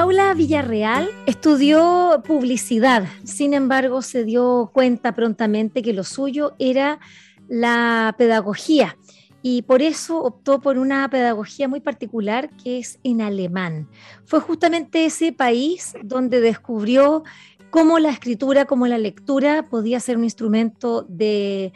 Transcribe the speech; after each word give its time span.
Paula 0.00 0.32
Villarreal 0.32 1.10
estudió 1.26 2.22
publicidad, 2.26 3.04
sin 3.22 3.52
embargo 3.52 4.00
se 4.00 4.24
dio 4.24 4.70
cuenta 4.72 5.14
prontamente 5.14 5.82
que 5.82 5.92
lo 5.92 6.04
suyo 6.04 6.54
era 6.58 7.00
la 7.50 8.14
pedagogía 8.16 8.96
y 9.42 9.60
por 9.60 9.82
eso 9.82 10.22
optó 10.22 10.58
por 10.58 10.78
una 10.78 11.10
pedagogía 11.10 11.68
muy 11.68 11.80
particular 11.80 12.48
que 12.64 12.78
es 12.78 12.98
en 13.02 13.20
alemán. 13.20 13.90
Fue 14.24 14.40
justamente 14.40 15.04
ese 15.04 15.34
país 15.34 15.92
donde 16.02 16.40
descubrió 16.40 17.22
cómo 17.68 17.98
la 17.98 18.08
escritura, 18.08 18.64
cómo 18.64 18.86
la 18.86 18.96
lectura 18.96 19.66
podía 19.68 20.00
ser 20.00 20.16
un 20.16 20.24
instrumento 20.24 21.04
de, 21.10 21.74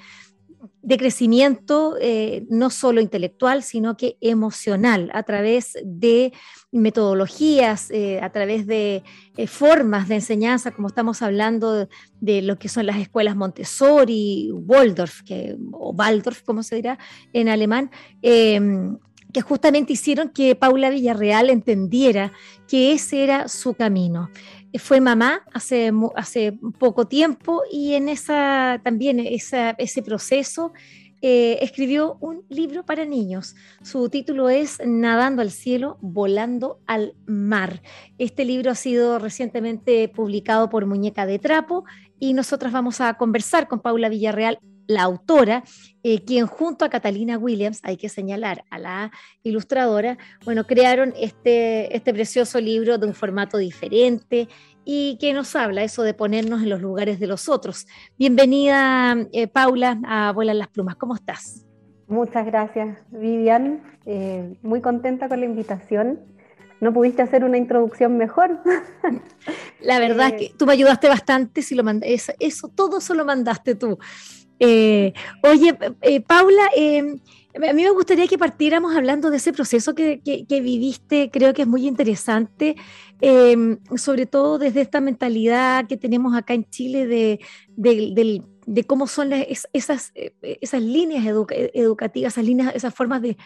de 0.82 0.96
crecimiento 0.98 1.96
eh, 2.00 2.46
no 2.50 2.70
solo 2.70 3.00
intelectual, 3.00 3.62
sino 3.62 3.96
que 3.96 4.16
emocional, 4.20 5.10
a 5.14 5.22
través 5.22 5.78
de 5.84 6.32
metodologías, 6.72 7.90
eh, 7.90 8.20
a 8.20 8.30
través 8.30 8.66
de 8.66 9.02
eh, 9.36 9.46
formas 9.46 10.08
de 10.08 10.16
enseñanza, 10.16 10.72
como 10.72 10.88
estamos 10.88 11.22
hablando 11.22 11.88
de, 12.20 12.42
lo 12.42 12.58
que 12.58 12.68
son 12.68 12.86
las 12.86 12.96
escuelas 12.96 13.36
Montessori, 13.36 14.50
Waldorf, 14.52 15.22
que, 15.22 15.56
o 15.72 15.92
Waldorf, 15.92 16.42
como 16.42 16.62
se 16.62 16.76
dirá 16.76 16.98
en 17.32 17.48
alemán, 17.48 17.90
em, 18.22 18.98
que 19.32 19.40
justamente 19.40 19.92
hicieron 19.92 20.30
que 20.30 20.54
Paula 20.54 20.90
Villarreal 20.90 21.50
entendiera 21.50 22.32
que 22.68 22.92
ese 22.92 23.24
era 23.24 23.48
su 23.48 23.74
camino 23.74 24.30
fue 24.78 25.00
mamá 25.00 25.42
hace, 25.52 25.92
hace 26.16 26.58
poco 26.78 27.06
tiempo 27.06 27.62
y 27.70 27.94
en 27.94 28.08
esa 28.08 28.80
también 28.82 29.20
ese 29.20 30.02
proceso 30.04 30.72
eh, 31.26 31.64
escribió 31.64 32.18
un 32.20 32.44
libro 32.50 32.84
para 32.84 33.06
niños. 33.06 33.56
Su 33.82 34.10
título 34.10 34.50
es 34.50 34.78
Nadando 34.84 35.40
al 35.40 35.50
cielo, 35.50 35.96
volando 36.02 36.80
al 36.86 37.14
mar. 37.24 37.80
Este 38.18 38.44
libro 38.44 38.70
ha 38.70 38.74
sido 38.74 39.18
recientemente 39.18 40.06
publicado 40.08 40.68
por 40.68 40.84
Muñeca 40.84 41.24
de 41.24 41.38
Trapo 41.38 41.86
y 42.20 42.34
nosotras 42.34 42.74
vamos 42.74 43.00
a 43.00 43.14
conversar 43.14 43.68
con 43.68 43.80
Paula 43.80 44.10
Villarreal 44.10 44.58
la 44.86 45.02
autora, 45.02 45.64
eh, 46.02 46.24
quien 46.24 46.46
junto 46.46 46.84
a 46.84 46.90
Catalina 46.90 47.38
Williams, 47.38 47.80
hay 47.82 47.96
que 47.96 48.08
señalar 48.08 48.64
a 48.70 48.78
la 48.78 49.10
ilustradora, 49.42 50.18
bueno, 50.44 50.64
crearon 50.64 51.12
este, 51.18 51.94
este 51.96 52.12
precioso 52.12 52.60
libro 52.60 52.98
de 52.98 53.06
un 53.06 53.14
formato 53.14 53.58
diferente 53.58 54.48
y 54.84 55.16
que 55.18 55.32
nos 55.32 55.56
habla 55.56 55.82
eso 55.82 56.02
de 56.02 56.14
ponernos 56.14 56.62
en 56.62 56.68
los 56.68 56.80
lugares 56.80 57.18
de 57.18 57.26
los 57.26 57.48
otros. 57.48 57.86
Bienvenida, 58.18 59.16
eh, 59.32 59.46
Paula, 59.46 59.98
a 60.06 60.32
Vuelan 60.32 60.58
las 60.58 60.68
Plumas. 60.68 60.96
¿Cómo 60.96 61.14
estás? 61.14 61.64
Muchas 62.06 62.44
gracias, 62.44 62.98
Vivian. 63.10 63.82
Eh, 64.04 64.56
muy 64.62 64.80
contenta 64.80 65.28
con 65.28 65.40
la 65.40 65.46
invitación. 65.46 66.20
No 66.80 66.92
pudiste 66.92 67.22
hacer 67.22 67.44
una 67.44 67.56
introducción 67.56 68.18
mejor. 68.18 68.60
La 69.80 69.98
verdad 69.98 70.28
es 70.28 70.34
que 70.34 70.54
tú 70.56 70.66
me 70.66 70.74
ayudaste 70.74 71.08
bastante, 71.08 71.62
si 71.62 71.74
lo 71.74 71.82
eso, 72.02 72.32
eso 72.38 72.68
todo 72.68 72.98
eso 72.98 73.14
lo 73.14 73.24
mandaste 73.24 73.74
tú. 73.74 73.98
Eh, 74.58 75.12
oye, 75.42 75.76
eh, 76.02 76.20
Paula, 76.20 76.68
em, 76.76 77.18
a 77.54 77.72
mí 77.72 77.84
me 77.84 77.90
gustaría 77.90 78.26
que 78.26 78.38
partiéramos 78.38 78.96
hablando 78.96 79.30
de 79.30 79.36
ese 79.36 79.52
proceso 79.52 79.94
que, 79.94 80.20
viviste, 80.48 81.30
creo 81.30 81.54
que 81.54 81.62
es 81.62 81.68
muy 81.68 81.86
interesante, 81.86 82.74
em, 83.20 83.78
sobre 83.96 84.26
todo 84.26 84.58
desde 84.58 84.80
esta 84.80 85.00
mentalidad 85.00 85.86
que 85.86 85.96
tenemos 85.96 86.36
acá 86.36 86.54
en 86.54 86.68
Chile 86.68 87.06
de, 87.06 88.84
cómo 88.86 89.06
son 89.06 89.30
esas, 89.72 90.12
eh, 90.16 90.32
líneas 90.80 91.24
educativas, 91.26 92.32
esas 92.32 92.44
líneas, 92.44 92.74
esas 92.74 92.92
formas 92.92 93.22
de, 93.22 93.36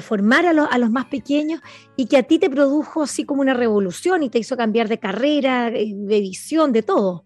formar 0.00 0.46
a, 0.46 0.50
a, 0.50 0.78
los 0.78 0.90
más 0.90 1.06
pequeños 1.06 1.60
y 1.96 2.06
que 2.06 2.18
a 2.18 2.22
ti 2.22 2.38
te 2.38 2.50
produjo 2.50 3.02
así 3.02 3.24
como 3.24 3.40
una 3.40 3.54
revolución 3.54 4.22
y 4.22 4.30
te 4.30 4.38
hizo 4.38 4.56
cambiar 4.56 4.88
de 4.88 4.98
carrera, 4.98 5.70
de 5.70 6.20
visión, 6.20 6.72
de 6.72 6.82
todo. 6.82 7.24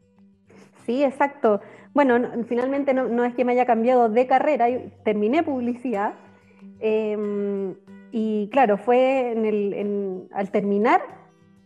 Sí, 0.86 1.04
exacto. 1.04 1.60
Bueno, 1.94 2.44
finalmente 2.46 2.94
no, 2.94 3.24
es 3.24 3.34
que 3.34 3.44
me 3.44 3.52
haya 3.52 3.66
cambiado 3.66 4.08
de 4.08 4.26
carrera, 4.26 4.66
terminé 5.04 5.42
publicidad. 5.42 6.14
Em, 6.80 7.74
y 8.10 8.48
claro, 8.50 8.78
fue 8.78 9.34
al 10.32 10.50
terminar 10.50 11.02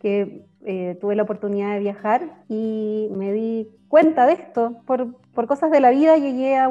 que 0.00 0.46
eh, 0.64 0.96
tuve 1.00 1.14
la 1.14 1.22
oportunidad 1.22 1.74
de 1.74 1.80
viajar 1.80 2.42
y 2.48 3.08
me 3.12 3.32
di 3.32 3.68
cuenta 3.88 4.26
de 4.26 4.32
esto. 4.32 4.82
Por, 4.84 5.16
cosas 5.46 5.70
de 5.70 5.80
la 5.80 5.90
vida 5.90 6.16
llegué 6.16 6.56
a, 6.56 6.68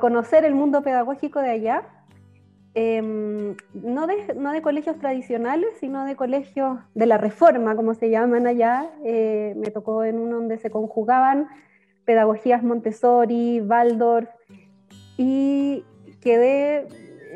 conocer 0.00 0.44
el 0.46 0.54
mundo 0.54 0.82
pedagógico 0.82 1.40
de 1.40 1.50
allá. 1.50 1.82
Em, 2.74 3.54
no, 3.74 4.06
de, 4.06 4.34
no, 4.34 4.50
de, 4.52 4.62
colegios 4.62 4.98
tradicionales, 4.98 5.68
sino 5.78 6.06
de 6.06 6.16
colegios 6.16 6.78
de 6.94 7.04
la 7.04 7.18
reforma, 7.18 7.76
como 7.76 7.92
se 7.92 8.08
llaman 8.08 8.46
allá. 8.46 8.88
Eh, 9.04 9.52
me 9.58 9.70
tocó 9.70 10.04
en 10.04 10.18
uno 10.18 10.36
donde 10.36 10.56
se 10.56 10.70
conjugaban 10.70 11.48
pedagogías 12.04 12.62
Montessori, 12.62 13.60
Waldorf, 13.60 14.28
y 15.16 15.84
quedé 16.20 16.86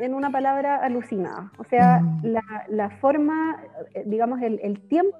en 0.03 0.13
una 0.13 0.31
palabra 0.31 0.77
alucinada. 0.77 1.51
O 1.57 1.63
sea, 1.63 1.99
mm. 1.99 2.35
la, 2.69 2.89
forma, 3.01 3.63
eh, 3.93 4.03
digamos, 4.05 4.41
el, 4.41 4.59
el 4.61 4.79
tiempo 4.87 5.17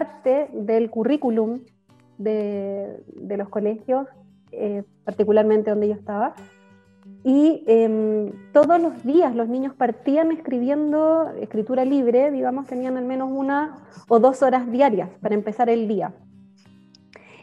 parte 0.00 0.48
del 0.52 0.88
currículum 0.88 1.60
de, 2.16 3.02
los 3.36 3.48
colegios, 3.50 4.06
eh, 4.50 4.82
particularmente 5.04 5.70
donde 5.70 5.88
yo 5.88 5.94
estaba, 5.94 6.34
y 7.22 7.64
em, 7.66 8.32
todos 8.52 8.80
los 8.80 9.04
días 9.04 9.34
los 9.34 9.48
niños 9.48 9.74
partían 9.74 10.32
escribiendo 10.32 11.30
escritura 11.38 11.84
libre, 11.84 12.30
digamos, 12.30 12.66
tenían 12.66 12.96
al 12.96 13.04
menos 13.04 13.30
una 13.30 13.76
o 14.08 14.18
dos 14.18 14.42
horas 14.42 14.70
diarias 14.70 15.10
para 15.20 15.34
empezar 15.34 15.68
el 15.68 15.86
día. 15.86 16.14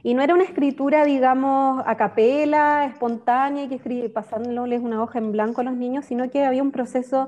Y 0.03 0.13
no 0.13 0.21
era 0.21 0.33
una 0.33 0.43
escritura, 0.43 1.05
digamos, 1.05 1.83
a 1.85 1.97
capela, 1.97 2.85
espontánea, 2.85 3.63
y 3.63 3.67
que 3.67 4.09
pasándoles 4.09 4.81
una 4.81 5.01
hoja 5.01 5.19
en 5.19 5.31
blanco 5.31 5.61
a 5.61 5.63
los 5.63 5.75
niños, 5.75 6.05
sino 6.05 6.29
que 6.29 6.43
había 6.43 6.61
un 6.61 6.71
proceso 6.71 7.27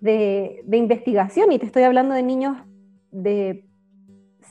de, 0.00 0.64
investigación. 0.72 1.52
Y 1.52 1.58
te 1.58 1.66
estoy 1.66 1.82
hablando 1.82 2.14
de 2.14 2.22
niños 2.22 2.56
de 3.10 3.68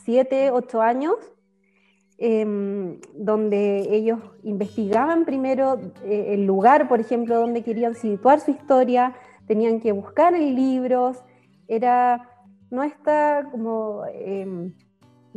7, 0.04 0.52
8 0.52 0.82
años, 0.82 1.16
em, 2.18 3.00
donde 3.14 3.96
ellos 3.96 4.20
investigaban 4.44 5.26
primero 5.26 5.80
eh, 6.04 6.34
el 6.34 6.46
lugar, 6.46 6.88
por 6.88 7.00
ejemplo, 7.00 7.40
donde 7.40 7.64
querían 7.64 7.96
situar 7.96 8.40
su 8.40 8.52
historia, 8.52 9.14
tenían 9.46 9.80
que 9.80 9.92
buscar 9.92 10.34
en 10.34 10.56
libros, 10.56 11.24
era, 11.68 12.30
no 12.70 12.84
está 12.84 13.48
como... 13.52 14.04
Em, 14.14 14.74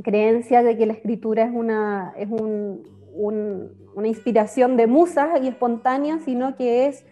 creencia 0.02 0.62
de 0.62 0.76
que 0.76 0.86
la 0.86 0.92
escritura 0.92 1.44
es 1.44 1.52
una, 1.52 2.12
es 2.16 2.28
una 2.30 4.08
inspiración 4.08 4.76
de 4.76 4.86
musas 4.86 5.41
y 5.42 5.48
espontánea, 5.48 6.18
sino 6.20 6.56
que 6.56 6.86
es 6.86 7.04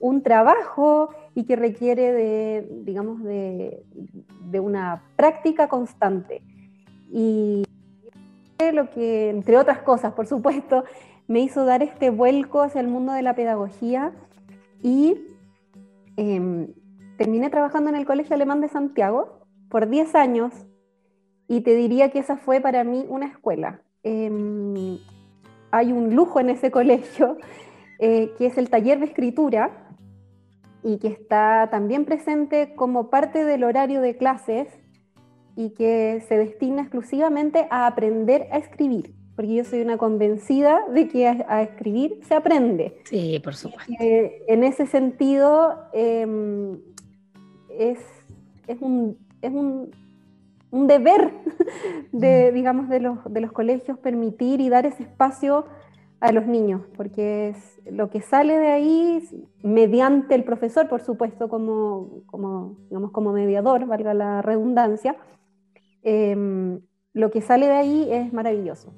un 0.00 0.22
trabajo 0.22 1.10
y 1.34 1.44
que 1.44 1.56
requiere 1.56 2.12
de, 2.12 2.68
digamos, 2.82 3.22
de, 3.22 3.82
una 4.60 5.02
práctica 5.16 5.68
constante. 5.68 6.42
Y 7.12 7.64
lo 8.72 8.90
que, 8.90 9.28
entre 9.30 9.58
otras 9.58 9.80
cosas, 9.80 10.14
por 10.14 10.26
supuesto, 10.26 10.84
me 11.28 11.40
hizo 11.40 11.64
dar 11.64 11.82
este 11.82 12.10
vuelco 12.10 12.62
hacia 12.62 12.80
el 12.80 12.88
mundo 12.88 13.12
de 13.12 13.22
la 13.22 13.34
pedagogía 13.34 14.12
y 14.82 15.18
em, 16.16 16.68
terminé 17.18 17.50
trabajando 17.50 17.90
en 17.90 17.96
el 17.96 18.06
Colegio 18.06 18.34
Alemán 18.34 18.60
de 18.60 18.68
Santiago 18.68 19.40
por 19.68 19.88
10 19.88 20.14
años 20.14 20.66
y 21.48 21.60
te 21.60 21.74
diría 21.74 22.10
que 22.10 22.18
esa 22.18 22.36
fue 22.36 22.60
para 22.60 22.84
mí 22.84 23.04
una 23.08 23.26
escuela. 23.26 23.80
Em, 24.02 24.98
hay 25.70 25.92
un 25.92 26.14
lujo 26.14 26.40
en 26.40 26.50
ese 26.50 26.70
colegio, 26.70 27.38
eh, 27.98 28.32
que 28.38 28.46
es 28.46 28.58
el 28.58 28.70
taller 28.70 28.98
de 28.98 29.06
escritura, 29.06 29.86
y 30.82 30.98
que 30.98 31.08
está 31.08 31.68
también 31.70 32.04
presente 32.04 32.74
como 32.76 33.10
parte 33.10 33.44
del 33.44 33.64
horario 33.64 34.00
de 34.00 34.16
clases 34.16 34.68
y 35.56 35.70
que 35.70 36.22
se 36.28 36.38
destina 36.38 36.82
exclusivamente 36.82 37.66
a 37.70 37.88
aprender 37.88 38.46
a 38.52 38.58
escribir. 38.58 39.12
porque 39.34 39.54
yo 39.54 39.64
soy 39.64 39.80
una 39.82 39.98
convencida 39.98 40.80
de 40.94 41.08
que 41.08 41.26
a, 41.26 41.62
escribir 41.62 42.20
se 42.22 42.34
aprende. 42.34 43.00
Sí, 43.04 43.38
por 43.42 43.54
supuesto. 43.54 43.92
en 43.98 44.64
ese 44.64 44.86
sentido, 44.86 45.76
em, 45.92 46.78
es, 47.68 47.98
es, 48.66 48.80
un, 48.80 49.18
es 49.42 49.52
un, 49.52 49.90
un, 50.76 50.86
deber 50.86 51.32
de, 52.12 52.52
digamos, 52.52 52.88
de 52.88 53.00
los, 53.00 53.18
de 53.32 53.40
los 53.40 53.52
colegios 53.52 53.98
permitir 53.98 54.60
y 54.60 54.68
dar 54.68 54.86
ese 54.86 55.02
espacio 55.04 55.66
a 56.20 56.32
los 56.32 56.46
niños, 56.46 56.82
porque 56.96 57.50
es 57.50 57.80
lo 57.92 58.10
que 58.10 58.22
sale 58.22 58.58
de 58.58 58.68
ahí, 58.68 59.22
mediante 59.62 60.34
el 60.34 60.44
profesor, 60.44 60.88
por 60.88 61.02
supuesto, 61.02 61.48
como, 61.48 62.22
como, 62.26 62.78
digamos, 62.88 63.10
como 63.12 63.32
mediador, 63.32 63.86
valga 63.86 64.14
la 64.14 64.42
redundancia, 64.42 65.16
em, 66.02 66.80
lo 67.12 67.30
que 67.30 67.42
sale 67.42 67.66
de 67.66 67.74
ahí 67.74 68.08
es 68.10 68.32
maravilloso. 68.32 68.94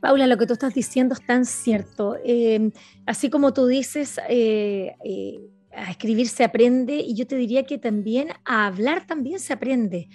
Paula, 0.00 0.26
lo 0.26 0.38
que 0.38 0.46
tú 0.46 0.54
estás 0.54 0.74
diciendo 0.74 1.14
es 1.14 1.24
tan 1.24 1.44
cierto. 1.44 2.16
Em, 2.24 2.72
así 3.06 3.28
como 3.28 3.52
tú 3.52 3.66
dices, 3.66 4.18
eh, 4.28 4.96
eh, 5.04 5.40
a 5.72 5.90
escribir 5.90 6.28
se 6.28 6.44
aprende 6.44 6.96
y 6.96 7.14
yo 7.14 7.26
te 7.26 7.36
diría 7.36 7.64
que 7.64 7.78
también 7.78 8.28
a 8.44 8.66
hablar 8.66 9.06
también 9.06 9.38
se 9.38 9.52
aprende. 9.52 10.08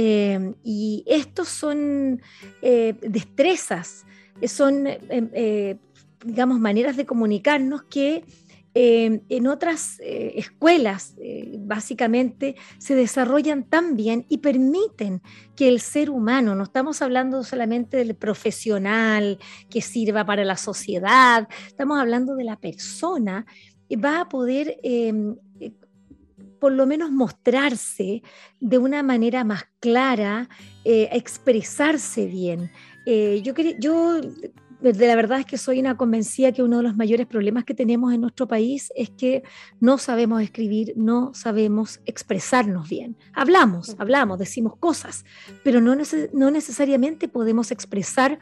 Em, 0.00 0.54
y 0.62 1.02
estos 1.06 1.48
son 1.48 2.22
eh, 2.62 2.94
destrezas, 3.02 4.06
son, 4.46 4.86
em, 4.86 5.78
digamos, 6.24 6.60
maneras 6.60 6.96
de 6.96 7.04
comunicarnos 7.04 7.82
que 7.82 8.22
eh, 8.80 9.22
en 9.28 9.46
otras 9.48 9.98
eh, 9.98 10.34
escuelas, 10.36 11.14
eh, 11.20 11.56
básicamente, 11.58 12.54
se 12.78 12.94
desarrollan 12.94 13.64
tan 13.64 13.96
bien 13.96 14.24
y 14.28 14.38
permiten 14.38 15.20
que 15.56 15.68
el 15.68 15.80
ser 15.80 16.10
humano, 16.10 16.54
no 16.54 16.62
estamos 16.62 17.02
hablando 17.02 17.42
solamente 17.42 17.96
del 17.96 18.14
profesional 18.14 19.38
que 19.68 19.80
sirva 19.80 20.24
para 20.24 20.44
la 20.44 20.56
sociedad, 20.56 21.48
estamos 21.66 21.98
hablando 21.98 22.36
de 22.36 22.44
la 22.44 22.54
persona, 22.54 23.46
va 23.92 24.20
a 24.20 24.28
poder 24.28 24.78
em, 24.84 25.34
por 26.58 26.72
lo 26.72 26.86
menos 26.86 27.10
mostrarse 27.10 28.22
de 28.60 28.78
una 28.78 29.02
manera 29.02 29.44
más 29.44 29.64
clara, 29.80 30.48
expresarse 30.84 32.26
bien. 32.26 32.70
yo, 33.06 33.52
yo 33.78 34.20
la 34.80 35.16
verdad 35.16 35.40
es 35.40 35.46
que 35.46 35.58
soy 35.58 35.80
una 35.80 35.96
convencida 35.96 36.52
que 36.52 36.62
uno 36.62 36.78
de 36.78 36.82
los 36.84 36.96
mayores 36.96 37.26
problemas 37.26 37.64
que 37.64 37.74
tenemos 37.74 38.12
en 38.12 38.20
nuestro 38.20 38.46
país 38.46 38.92
es 38.94 39.10
que 39.10 39.42
no 39.80 39.98
sabemos 39.98 40.40
escribir, 40.42 40.92
no 40.96 41.32
sabemos 41.34 42.00
expresarnos 42.04 42.88
bien. 42.88 43.16
Hablamos, 43.32 43.96
hablamos, 43.98 44.38
decimos 44.38 44.76
cosas, 44.76 45.24
pero 45.64 45.80
no, 45.80 45.96
no 46.32 46.50
necesariamente 46.50 47.28
podemos 47.28 47.70
expresar 47.70 48.38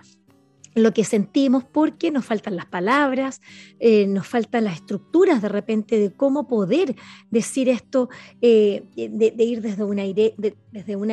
lo 0.76 0.92
que 0.92 1.04
sentimos 1.04 1.64
porque 1.64 2.10
nos 2.10 2.26
faltan 2.26 2.54
las 2.54 2.66
palabras, 2.66 3.40
eh, 3.80 4.06
nos 4.06 4.26
faltan 4.26 4.64
las 4.64 4.74
estructuras 4.74 5.40
de 5.40 5.48
repente 5.48 5.98
de 5.98 6.12
cómo 6.12 6.46
poder 6.46 6.94
decir 7.30 7.70
esto, 7.70 8.10
eh, 8.42 8.84
de, 8.94 9.44
ir 9.44 9.62
desde 9.62 9.84
una, 9.84 10.04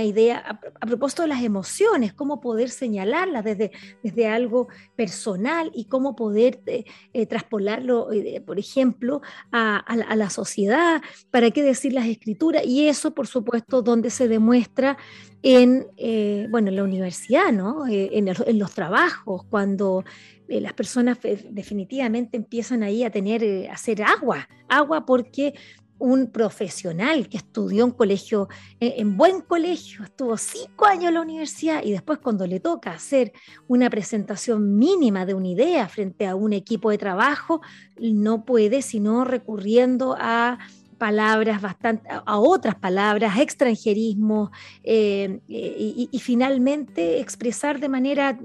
idea, 0.04 0.60
a, 0.81 0.86
propósito 0.86 1.21
de 1.21 1.30
las 1.30 1.42
emociones, 1.42 2.13
cómo 2.13 2.42
poder 2.42 2.69
señalarlas 2.69 3.45
desde, 3.45 3.71
desde 4.04 4.27
algo 4.27 4.68
personal 4.98 5.71
y 5.74 5.86
cómo 5.86 6.13
poder 6.13 6.59
eh, 6.66 7.25
traspolarlo, 7.25 8.09
por 8.45 8.59
ejemplo, 8.59 9.21
a, 9.54 9.77
a, 9.77 10.16
la 10.18 10.30
sociedad, 10.30 11.01
para 11.31 11.51
qué 11.51 11.63
decir 11.63 11.94
las 11.94 12.07
escrituras. 12.07 12.66
Y 12.66 12.89
eso, 12.89 13.13
por 13.13 13.27
supuesto, 13.27 13.81
donde 13.81 14.09
se 14.09 14.27
demuestra 14.27 14.98
en, 15.44 15.88
eh, 15.98 16.48
bueno, 16.50 16.69
en 16.69 16.78
la 16.78 16.84
universidad, 16.84 17.51
¿no? 17.51 17.86
Eh, 17.86 18.12
en, 18.13 18.60
los 18.60 18.74
trabajos, 18.74 19.44
cuando 19.50 20.06
eh, 20.48 20.62
las 20.62 20.74
personas 20.74 21.18
definitivamente 21.50 22.38
empiezan 22.38 22.81
ahí 22.81 23.04
a 23.04 23.12
tener, 23.12 23.69
a 23.69 23.74
hacer 23.74 24.01
agua, 24.01 24.48
agua 24.69 25.06
porque 25.06 25.54
un 26.00 26.31
profesional 26.31 27.28
que 27.30 27.38
estudió 27.38 27.86
en 27.86 27.92
colegio, 27.92 28.50
en 28.80 29.16
buen 29.16 29.42
colegio, 29.42 30.04
estuvo 30.04 30.36
cinco 30.38 30.86
años 30.86 31.06
en 31.06 31.13
la 31.13 31.22
universidad 31.22 31.81
y 31.84 31.92
después 31.92 32.19
cuando 32.19 32.45
le 32.45 32.60
toca 32.60 32.92
hacer 32.92 33.31
una 33.68 33.90
presentación 33.90 34.75
mínima 34.78 35.25
de 35.25 35.34
una 35.34 35.48
idea 35.48 35.88
frente 35.88 36.25
a 36.25 36.36
un 36.36 36.51
equipo 36.51 36.90
de 36.90 36.98
trabajo, 36.98 37.62
no 37.98 38.44
puede 38.44 38.81
sino 38.81 39.24
recurriendo 39.24 40.18
a 40.19 40.60
palabras 41.04 41.62
bastante, 41.62 42.08
a 42.10 42.40
otras 42.40 42.76
palabras, 42.76 43.38
extranjerismo, 43.38 44.52
eh, 44.86 45.42
y, 45.50 46.20
finalmente 46.20 47.20
expresar 47.20 47.82
de 47.82 47.90
manera 47.90 48.40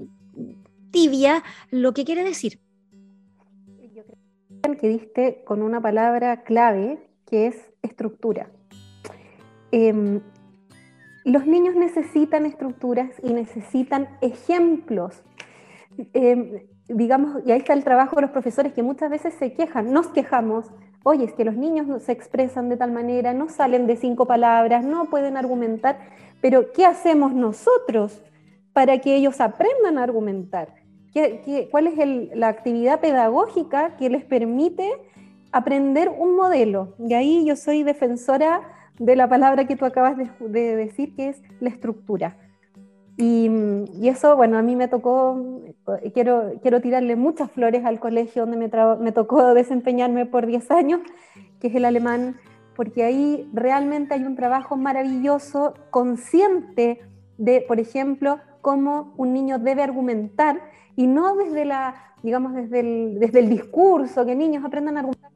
tibia 0.91 1.41
lo 1.71 1.93
que 1.93 2.03
quiere 2.03 2.25
decir. 2.25 2.59
Yo 3.95 4.03
creo 4.61 4.77
que 4.77 4.89
diste 4.89 5.41
con 5.45 5.61
una 5.61 5.79
palabra 5.79 6.43
clave 6.43 6.99
que 7.25 7.47
es 7.47 7.55
estructura. 7.81 8.51
Em, 9.71 10.19
los 11.23 11.45
niños 11.45 11.75
necesitan 11.75 12.45
estructuras 12.45 13.09
y 13.23 13.31
necesitan 13.31 14.09
ejemplos. 14.19 15.23
Em, 16.11 16.67
digamos, 16.89 17.41
y 17.45 17.53
ahí 17.53 17.59
está 17.59 17.71
el 17.71 17.85
trabajo 17.85 18.17
de 18.17 18.23
los 18.23 18.31
profesores 18.31 18.73
que 18.73 18.83
muchas 18.83 19.09
veces 19.09 19.33
se 19.35 19.53
quejan, 19.53 19.93
nos 19.93 20.07
quejamos 20.07 20.65
oye, 21.03 21.25
es 21.25 21.33
que 21.33 21.45
los 21.45 21.55
niños 21.55 22.03
se 22.03 22.11
expresan 22.11 22.69
de 22.69 22.77
tal 22.77 22.91
manera, 22.91 23.33
no 23.33 23.49
salen 23.49 23.87
de 23.87 23.95
cinco 23.95 24.25
palabras, 24.25 24.83
no 24.83 25.05
pueden 25.05 25.37
argumentar, 25.37 25.99
pero 26.41 26.71
¿qué 26.71 26.85
hacemos 26.85 27.33
nosotros 27.33 28.21
para 28.73 28.99
que 28.99 29.15
ellos 29.15 29.41
aprendan 29.41 29.97
a 29.97 30.03
argumentar? 30.03 30.75
cuál 31.71 31.87
es 31.87 31.97
la 32.35 32.47
actividad 32.47 33.01
pedagógica 33.01 33.97
que 33.97 34.09
les 34.09 34.23
permite 34.23 34.89
aprender 35.51 36.09
un 36.09 36.35
modelo? 36.35 36.95
Y 36.99 37.13
ahí 37.13 37.45
yo 37.45 37.55
soy 37.55 37.83
defensora 37.83 38.61
de 38.99 39.15
la 39.15 39.27
palabra 39.27 39.65
que 39.65 39.75
tú 39.75 39.85
acabas 39.85 40.15
de 40.17 40.75
decir, 40.75 41.15
que 41.15 41.29
es 41.29 41.41
la 41.59 41.69
estructura. 41.69 42.37
Y, 43.21 44.07
eso, 44.07 44.37
bueno, 44.37 44.57
a 44.57 44.61
mí 44.61 44.77
me 44.77 44.87
tocó, 44.87 45.61
quiero, 46.13 46.53
quiero 46.61 46.79
tirarle 46.79 47.17
muchas 47.17 47.51
flores 47.51 47.83
al 47.83 47.99
colegio 47.99 48.45
donde 48.45 48.55
me, 48.55 48.71
me 49.01 49.11
tocó 49.11 49.53
desempeñarme 49.53 50.25
por 50.25 50.45
10 50.45 50.71
años, 50.71 51.01
que 51.59 51.67
es 51.67 51.75
el 51.75 51.83
alemán, 51.83 52.37
porque 52.77 53.03
ahí 53.03 53.49
realmente 53.51 54.13
hay 54.13 54.23
un 54.23 54.37
trabajo 54.37 54.77
maravilloso, 54.77 55.73
consciente 55.89 57.01
de, 57.37 57.59
por 57.59 57.81
ejemplo, 57.81 58.39
cómo 58.61 59.13
un 59.17 59.33
niño 59.33 59.59
debe 59.59 59.83
argumentar 59.83 60.61
y 60.95 61.05
no 61.05 61.35
desde 61.35 61.65
la, 61.65 61.95
digamos, 62.23 62.53
desde 62.53 62.79
el, 62.79 63.19
desde 63.19 63.39
el 63.39 63.49
discurso, 63.49 64.25
que 64.25 64.33
niños 64.33 64.63
aprendan 64.63 64.95
a 64.95 64.99
argumentar, 65.01 65.29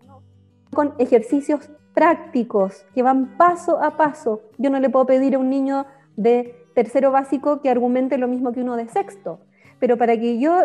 con 0.74 0.94
ejercicios 1.00 1.70
prácticos 1.94 2.86
que 2.96 3.04
van 3.04 3.38
paso 3.38 3.84
a 3.84 3.98
paso. 3.98 4.42
Yo 4.58 4.70
no 4.70 4.80
le 4.80 4.90
puedo 4.90 5.06
pedir 5.06 5.36
a 5.36 5.40
un 5.40 5.50
niño 5.50 5.86
de 6.16 6.63
tercero 6.74 7.12
básico 7.12 7.62
que 7.62 7.70
argumente 7.70 8.18
lo 8.18 8.28
mismo 8.28 8.52
que 8.52 8.62
uno 8.62 8.76
de 8.76 8.88
sexto. 8.88 9.40
Pero 9.80 9.98
para 9.98 10.18
que 10.18 10.40
yo, 10.40 10.56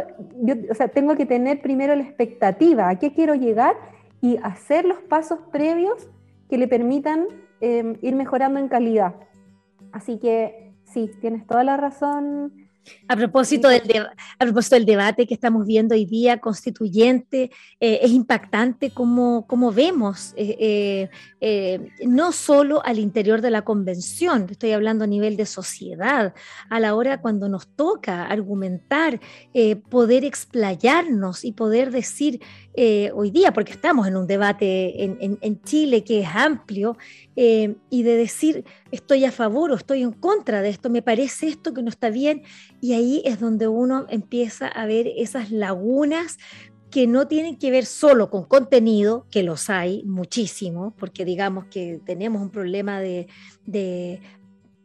o 0.70 0.74
sea, 0.74 0.88
tengo 0.88 1.16
que 1.16 1.26
tener 1.26 1.60
primero 1.60 1.94
la 1.94 2.02
expectativa, 2.02 2.88
a 2.88 2.98
qué 2.98 3.12
quiero 3.12 3.34
llegar 3.34 3.76
y 4.20 4.36
hacer 4.42 4.84
los 4.84 4.98
pasos 4.98 5.40
previos 5.50 6.08
que 6.48 6.58
le 6.58 6.68
permitan 6.68 7.26
em, 7.60 7.96
ir 8.00 8.14
mejorando 8.14 8.58
en 8.58 8.68
calidad. 8.68 9.14
Así 9.92 10.18
que 10.18 10.72
sí, 10.84 11.10
tienes 11.20 11.46
toda 11.46 11.64
la 11.64 11.76
razón, 11.76 12.67
a 13.08 13.16
propósito, 13.16 13.68
del 13.68 13.82
a 14.38 14.44
propósito 14.44 14.76
del 14.76 14.86
debate 14.86 15.26
que 15.26 15.34
estamos 15.34 15.66
viendo 15.66 15.94
hoy 15.94 16.04
día, 16.04 16.38
constituyente, 16.38 17.50
eh, 17.80 18.00
es 18.02 18.10
impactante 18.10 18.90
cómo, 18.90 19.46
cómo 19.46 19.72
vemos, 19.72 20.34
eh, 20.36 21.08
eh, 21.40 21.90
no 22.06 22.32
solo 22.32 22.84
al 22.84 22.98
interior 22.98 23.40
de 23.40 23.50
la 23.50 23.62
convención, 23.62 24.46
estoy 24.50 24.72
hablando 24.72 25.04
a 25.04 25.06
nivel 25.06 25.36
de 25.36 25.46
sociedad, 25.46 26.34
a 26.70 26.80
la 26.80 26.94
hora 26.94 27.20
cuando 27.20 27.48
nos 27.48 27.68
toca 27.68 28.26
argumentar, 28.26 29.20
poder 29.88 30.24
explayarnos 30.24 31.44
y 31.44 31.52
poder 31.52 31.90
decir 31.90 32.40
hoy 33.14 33.30
día, 33.30 33.52
porque 33.52 33.72
estamos 33.72 34.06
en 34.06 34.16
un 34.16 34.26
debate 34.26 35.04
en, 35.04 35.38
en 35.40 35.62
Chile 35.62 36.04
que 36.04 36.20
es 36.20 36.28
amplio, 36.32 36.96
y 37.34 38.02
de 38.02 38.16
decir 38.16 38.64
estoy 38.90 39.24
a 39.24 39.32
favor 39.32 39.70
o 39.70 39.74
estoy 39.74 40.02
en 40.02 40.12
contra 40.12 40.62
de 40.62 40.70
esto, 40.70 40.90
me 40.90 41.02
parece 41.02 41.48
esto 41.48 41.74
que 41.74 41.82
no 41.82 41.90
está 41.90 42.10
bien. 42.10 42.42
Y 42.80 42.92
ahí 42.94 43.22
es 43.24 43.40
donde 43.40 43.68
uno 43.68 44.06
empieza 44.08 44.68
a 44.68 44.86
ver 44.86 45.06
esas 45.16 45.50
lagunas 45.50 46.38
que 46.90 47.06
no 47.06 47.28
tienen 47.28 47.56
que 47.56 47.70
ver 47.70 47.84
solo 47.84 48.30
con 48.30 48.44
contenido, 48.44 49.26
que 49.30 49.42
los 49.42 49.68
hay 49.68 50.02
muchísimo, 50.04 50.94
porque 50.96 51.24
digamos 51.24 51.66
que 51.66 52.00
tenemos 52.04 52.40
un 52.40 52.50
problema 52.50 53.00
de, 53.00 53.28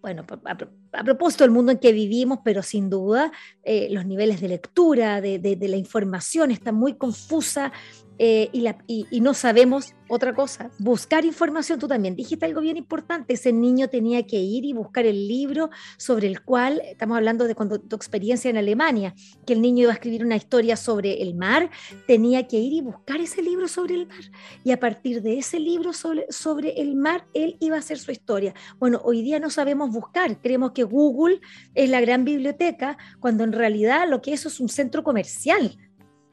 bueno, 0.01 0.25
a, 0.45 1.03
propósito 1.03 1.45
del 1.45 1.51
mundo 1.51 1.72
en 1.72 1.79
que 1.79 1.93
vivimos, 1.93 2.39
pero 2.43 2.62
sin 2.62 2.89
duda 2.89 3.31
eh, 3.63 3.88
los 3.89 4.05
niveles 4.05 4.41
de 4.41 4.50
lectura, 4.50 5.22
de, 5.22 5.57
la 5.62 5.77
información 5.77 6.51
está 6.51 6.72
muy 6.72 6.95
confusa 6.95 7.72
eh, 8.20 8.50
y, 8.51 8.62
la, 8.62 8.77
y, 8.88 9.22
no 9.22 9.34
sabemos 9.34 9.96
otra 10.08 10.36
cosa, 10.36 10.70
buscar 10.77 11.25
información. 11.25 11.79
Tú 11.79 11.88
también 11.88 12.15
dijiste 12.15 12.46
algo 12.46 12.62
bien 12.62 12.77
importante, 12.77 13.34
ese 13.34 13.51
niño 13.51 13.89
tenía 13.89 14.25
que 14.27 14.38
ir 14.38 14.65
y 14.65 14.74
buscar 14.74 15.05
el 15.05 15.27
libro 15.27 15.72
sobre 15.98 16.27
el 16.27 16.41
cual, 16.41 16.82
estamos 16.86 17.17
hablando 17.17 17.46
de 17.46 17.55
cuando 17.55 17.79
tu 17.79 17.96
experiencia 17.96 18.51
en 18.51 18.58
Alemania, 18.58 19.15
que 19.46 19.53
el 19.53 19.62
niño 19.62 19.84
iba 19.84 19.91
a 19.91 19.96
escribir 19.96 20.24
una 20.24 20.36
historia 20.36 20.77
sobre 20.77 21.24
el 21.24 21.34
mar, 21.34 21.72
tenía 22.05 22.48
que 22.48 22.58
ir 22.58 22.74
y 22.74 22.82
buscar 22.82 23.20
ese 23.20 23.41
libro 23.41 23.67
sobre 23.67 23.96
el 23.96 24.08
mar. 24.08 24.24
Y 24.63 24.72
a 24.72 24.79
partir 24.79 25.22
de 25.24 25.39
ese 25.39 25.60
libro 25.60 25.93
sobre, 25.93 26.27
sobre 26.29 26.82
el 26.82 26.96
mar, 26.96 27.25
él 27.34 27.58
iba 27.60 27.77
a 27.77 27.79
hacer 27.79 27.98
su 27.98 28.12
historia. 28.12 28.53
Bueno, 28.77 29.01
hoy 29.03 29.24
día 29.24 29.39
no 29.39 29.50
sabemos 29.50 29.89
buscar, 29.89 30.39
creemos 30.39 30.74
que 30.74 30.84
Google 30.84 31.41
es 31.74 31.89
la 31.89 32.01
gran 32.01 32.25
biblioteca, 32.25 32.98
cuando 33.20 33.43
en 33.43 33.53
realidad 33.53 34.08
lo 34.08 34.22
que 34.22 34.34
eso 34.34 34.50
es 34.50 34.60
un 34.60 34.70
centro 34.70 35.03
comercial, 35.03 35.77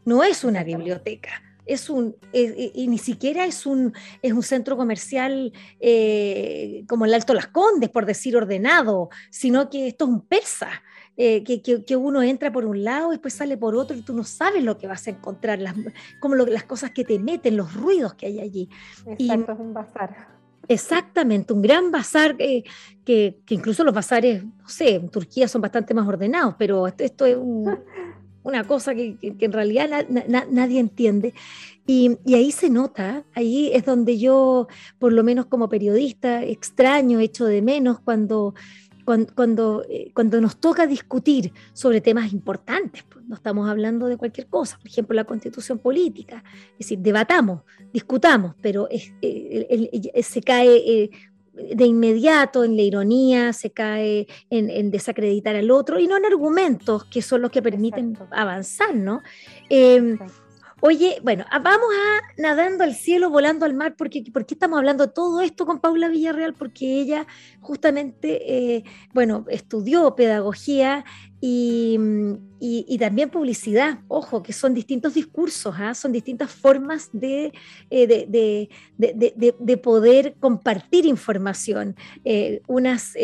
no 0.04 0.22
es 0.22 0.44
una 0.44 0.64
biblioteca 0.64 1.49
es 1.72 1.88
un, 1.88 2.16
y 2.32 2.88
ni 2.88 2.98
siquiera 2.98 3.44
es 3.44 3.64
un, 3.66 3.92
es 4.22 4.32
un 4.32 4.42
centro 4.42 4.76
comercial 4.76 5.52
eh, 5.78 6.84
como 6.88 7.04
el 7.04 7.14
Alto 7.14 7.32
Las 7.32 7.46
Condes, 7.46 7.90
por 7.90 8.06
decir 8.06 8.36
ordenado, 8.36 9.08
sino 9.30 9.70
que 9.70 9.88
esto 9.88 10.04
es 10.04 10.10
un 10.10 10.20
persa. 10.22 10.68
Eh, 11.16 11.44
que, 11.44 11.60
que, 11.60 11.96
uno 11.96 12.22
entra 12.22 12.50
por 12.50 12.64
un 12.64 12.82
lado 12.82 13.08
y 13.08 13.16
después 13.16 13.34
sale 13.34 13.58
por 13.58 13.76
otro 13.76 13.94
y 13.94 14.00
tú 14.00 14.14
no 14.14 14.24
sabes 14.24 14.64
lo 14.64 14.78
que 14.78 14.86
vas 14.86 15.06
a 15.06 15.10
encontrar, 15.10 15.58
las, 15.58 15.74
como 16.18 16.34
las 16.34 16.64
cosas 16.64 16.92
que 16.92 17.04
te 17.04 17.18
meten, 17.18 17.58
los 17.58 17.74
ruidos 17.74 18.14
que 18.14 18.26
hay 18.26 18.40
allí. 18.40 18.70
Exacto, 19.06 19.52
es 19.52 19.58
un 19.58 19.74
bazar. 19.74 20.28
Exactamente, 20.66 21.52
un 21.52 21.60
gran 21.60 21.90
bazar 21.90 22.36
eh, 22.38 22.62
que, 23.04 23.40
que, 23.44 23.54
incluso 23.54 23.84
los 23.84 23.92
bazares, 23.92 24.44
no 24.44 24.68
sé, 24.68 24.94
en 24.94 25.10
Turquía 25.10 25.46
son 25.46 25.60
bastante 25.60 25.92
más 25.92 26.08
ordenados, 26.08 26.54
pero 26.58 26.86
esto 26.86 27.26
es 27.26 27.36
un, 27.36 27.66
una 28.42 28.64
cosa 28.64 28.94
que, 28.94 29.16
en 29.20 29.52
realidad 29.52 30.06
nadie 30.50 30.80
entiende. 30.80 31.34
Y, 31.86 32.18
ahí 32.34 32.52
se 32.52 32.70
nota, 32.70 33.24
ahí 33.34 33.70
es 33.72 33.84
donde 33.84 34.18
yo, 34.18 34.68
por 34.98 35.12
lo 35.12 35.24
menos 35.24 35.46
como 35.46 35.68
periodista, 35.68 36.44
extraño, 36.44 37.18
echo 37.18 37.46
de 37.46 37.62
menos 37.62 38.00
cuando, 38.00 38.54
cuando, 39.34 39.84
eh, 39.88 40.10
cuando, 40.14 40.40
nos 40.40 40.58
toca 40.58 40.86
discutir 40.86 41.52
sobre 41.72 42.00
temas 42.00 42.32
importantes. 42.32 43.02
Pues, 43.02 43.24
no 43.26 43.34
estamos 43.34 43.68
hablando 43.68 44.06
de 44.06 44.16
cualquier 44.16 44.48
cosa, 44.48 44.76
por 44.78 44.88
ejemplo, 44.88 45.14
la 45.14 45.24
constitución 45.24 45.78
política. 45.78 46.42
Es 46.72 46.78
decir, 46.78 46.98
debatamos, 46.98 47.62
discutamos, 47.92 48.54
pero 48.60 48.88
eh, 48.90 50.22
se 50.22 50.42
cae 50.42 50.76
eh, 50.76 51.10
de 51.52 51.84
inmediato 51.84 52.64
en 52.64 52.76
la 52.76 52.82
ironía, 52.82 53.52
se 53.52 53.70
cae 53.70 54.26
en, 54.50 54.90
desacreditar 54.90 55.56
al 55.56 55.70
otro 55.70 55.98
y 55.98 56.06
no 56.06 56.16
en 56.16 56.24
argumentos 56.24 57.04
que 57.04 57.22
son 57.22 57.42
los 57.42 57.50
que 57.50 57.62
permiten 57.62 58.16
avanzar, 58.30 58.94
¿no? 58.94 59.22
Em, 59.68 60.18
Oye, 60.82 61.18
bueno, 61.22 61.44
vamos 61.50 61.88
a 61.94 62.40
nadando 62.40 62.84
al 62.84 62.94
cielo, 62.94 63.28
volando 63.28 63.66
al 63.66 63.74
mar, 63.74 63.96
porque 63.98 64.24
¿por 64.32 64.46
qué 64.46 64.54
estamos 64.54 64.78
hablando 64.78 65.06
de 65.06 65.12
todo 65.12 65.42
esto 65.42 65.66
con 65.66 65.78
Paula 65.78 66.08
Villarreal? 66.08 66.54
Porque 66.54 67.00
ella 67.00 67.26
justamente, 67.60 68.76
eh, 68.76 68.84
bueno, 69.12 69.44
estudió 69.48 70.14
pedagogía 70.14 71.04
y, 71.38 71.98
también 72.98 73.30
publicidad, 73.30 74.00
ojo, 74.08 74.42
que 74.42 74.52
son 74.52 74.72
distintos 74.74 75.14
discursos, 75.14 75.74
¿ah? 75.78 75.94
son 75.94 76.12
distintas 76.12 76.50
formas 76.50 77.10
de, 77.12 77.52
eh, 77.90 78.68
de, 78.96 79.76
poder 79.78 80.34
compartir 80.40 81.04
información. 81.04 81.94
Eh, 82.24 82.62
unas 82.66 83.14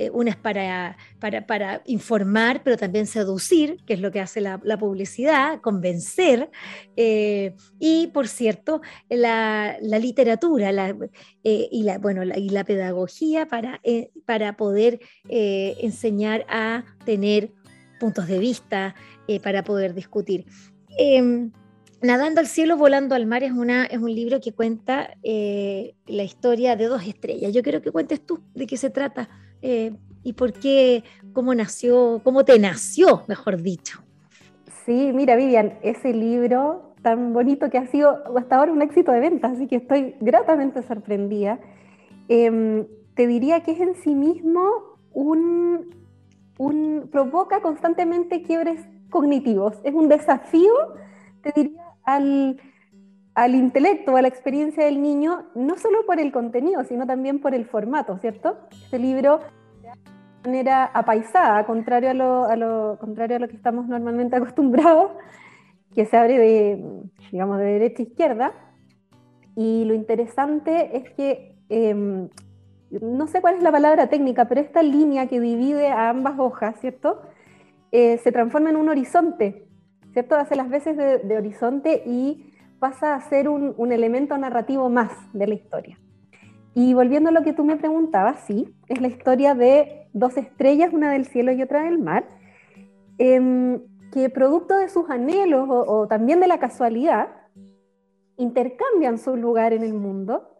eh, 0.00 0.10
una 0.14 0.30
es 0.30 0.36
para, 0.36 0.96
para, 1.46 1.82
informar, 1.84 2.62
pero 2.64 2.78
también 2.78 3.06
seducir, 3.06 3.76
que 3.84 3.92
es 3.92 4.00
lo 4.00 4.10
que 4.10 4.20
hace 4.20 4.40
la, 4.40 4.58
publicidad, 4.78 5.60
convencer. 5.60 6.50
Eh, 6.96 7.54
y, 7.78 8.06
por 8.06 8.26
cierto, 8.26 8.80
la, 9.10 9.76
literatura 9.78 10.70
eh, 11.44 11.68
y, 11.70 11.82
la, 11.82 11.98
bueno, 11.98 12.22
y 12.24 12.48
la 12.48 12.64
pedagogía 12.64 13.46
para, 13.46 13.82
para 14.24 14.56
poder 14.56 15.00
enseñar 15.28 16.46
a 16.48 16.86
tener 17.04 17.52
puntos 17.98 18.26
de 18.26 18.38
vista, 18.38 18.94
para 19.42 19.64
poder 19.64 19.92
discutir. 19.92 20.46
Em, 20.96 21.52
Nadando 22.02 22.40
al 22.40 22.46
cielo, 22.46 22.78
volando 22.78 23.14
al 23.14 23.26
mar 23.26 23.42
es, 23.42 23.52
una, 23.52 23.84
es 23.84 23.98
un 23.98 24.14
libro 24.14 24.40
que 24.40 24.54
cuenta 24.54 25.10
la 25.22 26.22
historia 26.22 26.74
de 26.74 26.86
dos 26.86 27.06
estrellas. 27.06 27.52
Yo 27.52 27.62
quiero 27.62 27.82
que 27.82 27.92
cuentes 27.92 28.24
tú 28.24 28.42
de 28.54 28.66
qué 28.66 28.78
se 28.78 28.88
trata. 28.88 29.28
Eh, 29.62 29.92
y 30.22 30.32
por 30.34 30.52
qué, 30.52 31.04
cómo 31.32 31.54
nació, 31.54 32.20
cómo 32.22 32.44
te 32.44 32.58
nació, 32.58 33.22
mejor 33.26 33.62
dicho. 33.62 34.00
Sí, 34.84 35.12
mira, 35.14 35.36
Vivian, 35.36 35.78
ese 35.82 36.12
libro 36.12 36.94
tan 37.02 37.32
bonito 37.32 37.70
que 37.70 37.78
ha 37.78 37.86
sido 37.86 38.22
hasta 38.36 38.56
ahora 38.56 38.72
un 38.72 38.82
éxito 38.82 39.12
de 39.12 39.20
venta, 39.20 39.48
así 39.48 39.66
que 39.66 39.76
estoy 39.76 40.14
gratamente 40.20 40.82
sorprendida. 40.82 41.58
Em, 42.28 42.86
te 43.14 43.26
diría 43.26 43.60
que 43.60 43.72
es 43.72 43.80
en 43.80 43.94
sí 43.96 44.14
mismo 44.14 44.60
un, 45.12 45.94
provoca 47.10 47.60
constantemente 47.62 48.42
quiebres 48.42 48.80
cognitivos, 49.08 49.74
es 49.82 49.94
un 49.94 50.08
desafío, 50.08 50.72
te 51.42 51.52
diría, 51.54 51.82
al, 52.04 52.60
al 53.40 53.54
intelecto, 53.54 54.16
a 54.16 54.20
la 54.20 54.28
experiencia 54.28 54.84
del 54.84 55.00
niño, 55.00 55.46
no 55.54 55.78
solo 55.78 56.04
por 56.04 56.20
el 56.20 56.30
contenido, 56.30 56.84
sino 56.84 57.06
también 57.06 57.40
por 57.40 57.54
el 57.54 57.64
formato, 57.64 58.18
¿cierto? 58.18 58.58
Este 58.70 58.98
libro 58.98 59.40
de 60.42 60.50
manera 60.50 60.84
apaisada, 60.84 61.64
contrario 61.64 62.10
a 62.10 62.14
lo, 62.14 62.44
a 62.44 62.56
lo, 62.56 62.98
contrario 63.00 63.36
a 63.36 63.38
lo 63.38 63.48
que 63.48 63.56
estamos 63.56 63.88
normalmente 63.88 64.36
acostumbrados, 64.40 65.12
que 65.94 66.04
se 66.04 66.18
abre 66.18 66.38
de, 66.38 66.84
digamos, 67.32 67.56
de 67.56 67.64
derecha 67.64 68.02
a 68.02 68.06
izquierda. 68.06 68.52
Y 69.56 69.86
lo 69.86 69.94
interesante 69.94 70.98
es 70.98 71.08
que, 71.14 71.56
em, 71.70 72.28
no 72.90 73.26
sé 73.26 73.40
cuál 73.40 73.54
es 73.54 73.62
la 73.62 73.72
palabra 73.72 74.08
técnica, 74.08 74.48
pero 74.48 74.60
esta 74.60 74.82
línea 74.82 75.28
que 75.28 75.40
divide 75.40 75.88
a 75.88 76.10
ambas 76.10 76.38
hojas, 76.38 76.78
¿cierto? 76.78 77.22
Eh, 77.90 78.18
se 78.18 78.32
transforma 78.32 78.68
en 78.68 78.76
un 78.76 78.90
horizonte, 78.90 79.66
¿cierto? 80.12 80.34
Hace 80.34 80.56
las 80.56 80.68
veces 80.68 80.98
de, 80.98 81.20
de 81.20 81.38
horizonte 81.38 82.02
y 82.04 82.49
pasa 82.80 83.14
a 83.14 83.20
ser 83.20 83.48
un, 83.48 83.92
elemento 83.92 84.36
narrativo 84.38 84.88
más 84.88 85.12
de 85.32 85.46
la 85.46 85.54
historia. 85.54 85.98
Y 86.74 86.94
volviendo 86.94 87.28
a 87.28 87.32
lo 87.32 87.42
que 87.42 87.52
tú 87.52 87.62
me 87.62 87.76
preguntabas, 87.76 88.40
sí, 88.46 88.74
es 88.88 89.00
la 89.00 89.08
historia 89.08 89.54
de 89.54 90.08
dos 90.12 90.36
estrellas, 90.36 90.92
una 90.92 91.12
del 91.12 91.26
cielo 91.26 91.52
y 91.52 91.62
otra 91.62 91.82
del 91.82 91.98
mar, 91.98 92.26
em, 93.18 93.80
que 94.12 94.30
producto 94.30 94.76
de 94.76 94.88
sus 94.88 95.08
anhelos 95.10 95.68
o, 95.68 96.08
también 96.08 96.40
de 96.40 96.48
la 96.48 96.58
casualidad, 96.58 97.28
intercambian 98.38 99.18
su 99.18 99.36
lugar 99.36 99.72
en 99.74 99.82
el 99.82 99.92
mundo 99.92 100.56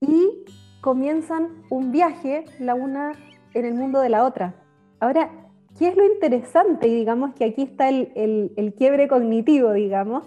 y 0.00 0.44
comienzan 0.80 1.48
un 1.68 1.90
viaje, 1.90 2.44
la 2.60 2.74
una 2.74 3.12
en 3.54 3.64
el 3.64 3.74
mundo 3.74 4.00
de 4.00 4.08
la 4.08 4.24
otra. 4.24 4.54
Ahora, 5.00 5.30
¿qué 5.76 5.88
es 5.88 5.96
lo 5.96 6.06
interesante? 6.06 6.86
Y 6.86 6.94
digamos 6.94 7.34
que 7.34 7.44
aquí 7.44 7.62
está 7.62 7.88
el, 7.88 8.52
el 8.56 8.74
quiebre 8.74 9.08
cognitivo, 9.08 9.72
digamos, 9.72 10.24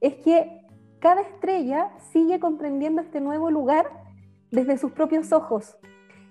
es 0.00 0.14
que 0.16 0.57
cada 1.00 1.22
estrella 1.22 1.90
sigue 2.12 2.40
comprendiendo 2.40 3.02
este 3.02 3.20
nuevo 3.20 3.50
lugar 3.50 3.86
desde 4.50 4.78
sus 4.78 4.92
propios 4.92 5.32
ojos 5.32 5.76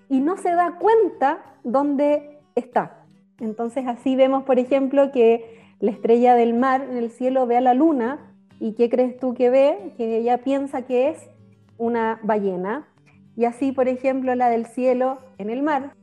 y 0.09 0.19
no 0.19 0.38
se 0.38 0.51
da 0.51 0.77
cuenta 0.79 1.43
dónde 1.63 2.39
está. 2.55 3.05
Entonces 3.39 3.86
así 3.88 4.15
vemos, 4.15 4.43
por 4.43 4.59
ejemplo, 4.59 5.12
que 5.12 5.75
la 5.79 5.91
estrella 5.91 6.36
del 6.36 6.53
mar 6.53 6.81
en 6.81 6.97
el 6.97 7.12
cielo 7.12 7.45
ve 7.45 7.57
a 7.57 7.62
la 7.62 7.74
luna 7.74 8.33
y 8.59 8.74
¿qué 8.74 8.89
crees 8.89 9.19
tú 9.19 9.33
que 9.33 9.50
ve? 9.50 9.93
Que 9.97 10.17
ella 10.17 10.39
piensa 10.39 10.81
que 10.83 11.09
es 11.09 11.29
una 11.77 12.19
ballena. 12.24 12.88
Y 13.36 13.45
así, 13.45 13.71
por 13.71 13.88
ejemplo, 13.88 14.33
la 14.33 14.50
del 14.50 14.65
cielo 14.65 15.19
en 15.38 15.51
el 15.51 15.62
mar, 15.62 15.93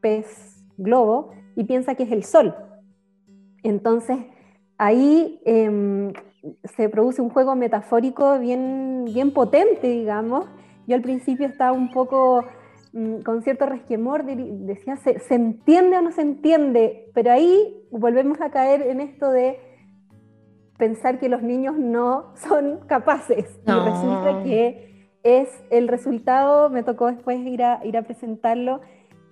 pez 0.00 0.62
globo, 0.76 1.30
y 1.56 1.64
piensa 1.64 1.94
que 1.94 2.02
es 2.02 2.12
el 2.12 2.24
sol. 2.24 2.54
Entonces, 3.62 4.18
ahí 4.76 5.40
em, 5.46 6.12
se 6.76 6.88
produce 6.88 7.22
un 7.22 7.30
juego 7.30 7.54
metafórico 7.56 8.38
bien, 8.38 9.04
bien 9.06 9.32
potente, 9.32 9.88
digamos. 9.88 10.46
Yo 10.86 10.96
al 10.96 11.02
principio 11.02 11.46
estaba 11.46 11.72
un 11.72 11.90
poco 11.90 12.44
mm, 12.92 13.20
con 13.20 13.42
cierto 13.42 13.66
resquemor, 13.66 14.24
decía, 14.24 14.96
¿se, 14.96 15.34
entiende 15.34 15.98
o 15.98 16.02
no 16.02 16.12
se 16.12 16.22
entiende? 16.22 17.10
Pero 17.14 17.32
ahí 17.32 17.74
volvemos 17.90 18.40
a 18.40 18.50
caer 18.50 18.82
en 18.82 19.00
esto 19.00 19.30
de 19.30 19.58
pensar 20.76 21.18
que 21.18 21.28
los 21.28 21.42
niños 21.42 21.76
no 21.78 22.32
son 22.36 22.80
capaces. 22.86 23.60
Y 23.66 23.70
resulta 23.70 24.42
que 24.42 25.10
es 25.22 25.48
el 25.70 25.88
resultado, 25.88 26.68
me 26.68 26.82
tocó 26.82 27.06
después 27.06 27.38
ir 27.40 27.62
a, 27.62 27.80
ir 27.84 27.96
a 27.96 28.02
presentarlo 28.02 28.80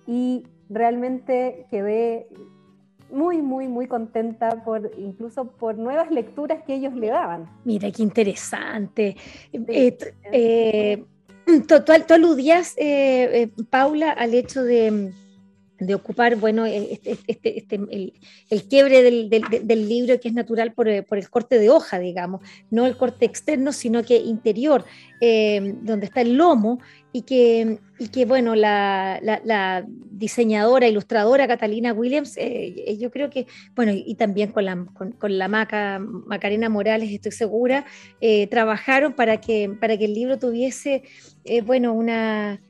y 0.07 0.47
realmente 0.69 1.67
quedé 1.69 2.27
muy, 3.13 3.41
muy, 3.41 3.67
muy 3.67 3.87
contenta 3.87 4.63
por 4.63 4.91
incluso 4.97 5.45
por 5.45 5.77
nuevas 5.77 6.11
lecturas 6.11 6.63
que 6.65 6.75
ellos 6.75 6.93
le 6.95 7.07
daban. 7.07 7.49
Mira, 7.63 7.91
qué 7.91 8.03
interesante. 8.03 9.15
Eh, 9.53 9.97
eh, 10.31 11.03
tú, 11.67 12.13
aludías, 12.13 12.73
eh, 12.77 13.49
Paula, 13.69 14.11
al 14.11 14.33
hecho 14.33 14.63
de, 14.63 15.13
de 15.79 15.95
ocupar, 15.95 16.35
bueno, 16.35 16.65
este, 16.65 17.17
este, 17.27 17.57
este, 17.57 17.75
el, 18.49 18.63
quiebre 18.69 19.01
del, 19.03 19.89
libro 19.89 20.19
que 20.19 20.27
es 20.27 20.33
natural 20.33 20.73
por, 20.73 20.87
el 20.87 21.29
corte 21.29 21.57
de 21.59 21.69
hoja, 21.69 21.99
digamos, 21.99 22.41
no 22.69 22.85
el 22.85 22.95
corte 22.95 23.25
externo, 23.25 23.73
sino 23.73 24.03
que 24.03 24.17
interior, 24.17 24.85
eh, 25.19 25.75
donde 25.81 26.05
está 26.05 26.21
el 26.21 26.35
lomo, 26.35 26.79
y 27.11 27.23
que, 27.23 27.79
y 27.99 28.07
que 28.07 28.25
bueno, 28.25 28.55
la, 28.55 29.83
diseñadora, 30.11 30.87
ilustradora 30.87 31.47
Catalina 31.47 31.93
Williams, 31.93 32.35
eh, 32.37 32.97
yo 32.99 33.11
creo 33.11 33.29
que, 33.29 33.47
bueno, 33.75 33.91
y 33.93 34.15
también 34.15 34.51
con 34.51 34.65
la, 34.65 34.85
con, 34.93 35.37
la 35.37 35.47
Maca, 35.47 35.99
Macarena 35.99 36.69
Morales, 36.69 37.11
estoy 37.11 37.31
segura, 37.31 37.85
eh, 38.21 38.47
trabajaron 38.47 39.13
para 39.13 39.41
que, 39.41 39.75
para 39.79 39.97
que 39.97 40.05
el 40.05 40.13
libro 40.13 40.37
tuviese, 40.37 41.03
bueno, 41.65 41.93
una... 41.93 42.61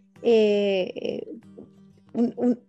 un, 2.14 2.34
un 2.38 2.60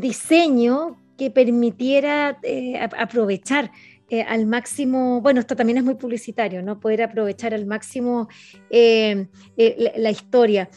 diseño 0.00 0.96
que 1.18 1.30
permitiera 1.30 2.38
eh, 2.42 2.78
aprovechar 2.98 3.70
eh, 4.08 4.22
al 4.22 4.46
máximo, 4.46 5.20
bueno, 5.20 5.40
esto 5.40 5.56
también 5.56 5.78
es 5.78 5.84
muy 5.84 5.94
publicitario, 5.94 6.62
¿no? 6.62 6.78
Poder 6.78 7.02
aprovechar 7.02 7.54
al 7.54 7.66
máximo 7.66 8.28
eh, 8.70 9.26
la, 9.96 10.10
historia. 10.10 10.68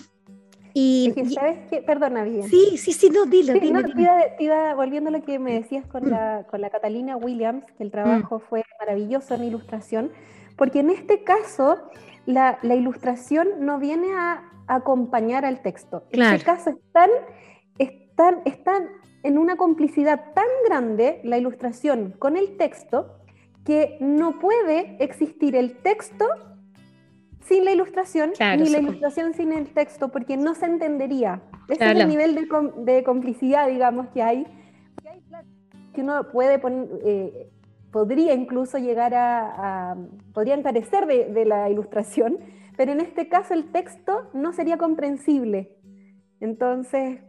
Y, 0.73 1.13
¿Sabes 1.33 1.59
qué? 1.69 1.81
Perdona, 1.81 2.23
bien. 2.23 2.49
Sí, 2.49 2.77
sí, 2.77 2.93
sí, 2.93 3.09
no, 3.09 3.25
dilo, 3.25 3.53
dilo, 3.53 4.75
volviendo 4.75 5.09
a 5.09 5.13
lo 5.13 5.21
que 5.23 5.37
me 5.39 5.53
decías 5.53 5.85
con, 5.85 6.05
mm. 6.05 6.09
la, 6.09 6.47
con 6.49 6.61
la 6.61 6.69
Catalina 6.69 7.17
Williams, 7.17 7.65
que 7.77 7.83
el 7.83 7.91
trabajo 7.91 8.37
mm. 8.37 8.41
fue 8.49 8.63
maravilloso 8.79 9.35
en 9.35 9.43
ilustración, 9.43 10.11
porque 10.57 10.79
en 10.79 10.89
este 10.89 11.23
caso 11.23 11.77
la, 12.25 12.57
la 12.61 12.75
ilustración 12.75 13.47
no 13.59 13.79
viene 13.79 14.13
a 14.13 14.49
acompañar 14.67 15.45
al 15.45 15.61
texto. 15.61 16.03
En 16.11 16.21
este 16.21 16.45
caso 16.45 16.71
están 16.71 17.09
están, 18.45 18.89
en 19.23 19.37
una 19.37 19.57
complicidad 19.57 20.33
tan 20.33 20.45
grande 20.67 21.19
la 21.23 21.37
ilustración 21.37 22.13
con 22.19 22.37
el 22.37 22.57
texto 22.57 23.17
que 23.65 23.97
no 23.99 24.39
puede 24.39 25.03
existir 25.03 25.55
el 25.55 25.77
texto 25.77 26.25
sin 27.41 27.65
la 27.65 27.71
ilustración 27.71 28.31
ni 28.39 28.69
la 28.69 28.79
ilustración 28.79 29.33
sin 29.33 29.51
el 29.51 29.73
texto 29.73 30.09
porque 30.09 30.37
no 30.37 30.53
se 30.55 30.65
entendería. 30.67 31.41
Ese 31.67 31.83
es 31.83 31.99
el 31.99 32.07
nivel 32.07 32.35
de, 32.35 33.03
complicidad, 33.03 33.67
digamos, 33.67 34.07
que 34.09 34.21
hay. 34.21 34.45
Que 35.93 36.01
uno 36.01 36.29
puede 36.31 36.59
poner, 36.59 36.87
eh, 37.03 37.49
podría 37.91 38.33
incluso 38.33 38.77
llegar 38.77 39.13
a, 39.15 39.95
podría 40.33 40.53
encarecer 40.55 41.07
de, 41.07 41.25
de 41.25 41.45
la 41.45 41.69
ilustración, 41.69 42.39
pero 42.77 42.91
en 42.91 42.99
este 42.99 43.29
caso 43.29 43.53
el 43.53 43.71
texto 43.71 44.29
no 44.33 44.53
sería 44.53 44.77
comprensible. 44.77 45.77
Entonces, 46.39 47.21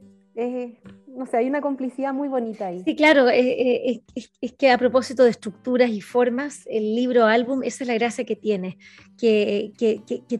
no 1.16 1.26
sé, 1.26 1.38
hay 1.38 1.46
una 1.46 1.60
complicidad 1.60 2.12
muy 2.12 2.28
bonita 2.28 2.66
ahí. 2.66 2.82
Sí, 2.84 2.94
claro, 2.94 3.28
eh, 3.28 3.40
eh, 3.40 4.02
es, 4.14 4.52
que 4.52 4.70
a 4.70 4.76
propósito 4.76 5.24
de 5.24 5.30
estructuras 5.30 5.90
y 5.90 6.02
formas, 6.02 6.62
el 6.66 6.94
libro 6.94 7.24
álbum, 7.24 7.62
esa 7.62 7.84
es 7.84 7.88
la 7.88 7.94
gracia 7.94 8.24
que 8.24 8.36
tiene, 8.36 8.78
que, 9.18 9.72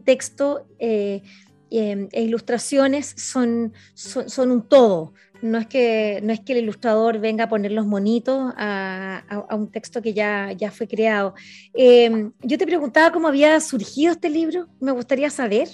texto 0.05 0.67
eh, 0.79 1.23
em, 1.71 2.09
e 2.13 2.23
ilustraciones 2.23 3.15
son, 3.17 3.73
son, 3.95 4.51
un 4.51 4.63
todo. 4.69 5.15
No 5.43 5.59
es, 5.59 5.67
que, 5.67 6.21
no 6.23 6.33
es 6.33 6.41
que 6.41 6.53
el 6.53 6.61
ilustrador 6.61 7.19
venga 7.19 7.45
a 7.45 7.49
poner 7.49 7.73
los 7.73 7.87
monitos 7.87 8.53
a, 8.57 9.23
un 9.53 9.71
texto 9.71 10.03
que 10.03 10.13
ya, 10.13 10.53
ya 10.53 10.71
fue 10.71 10.87
creado. 10.89 11.35
Em, 11.73 12.33
yo 12.43 12.59
te 12.59 12.67
preguntaba 12.67 13.13
cómo 13.13 13.29
había 13.29 13.61
surgido 13.61 14.13
este 14.13 14.29
libro, 14.29 14.67
me 14.81 14.93
gustaría 14.93 15.31
saber 15.31 15.69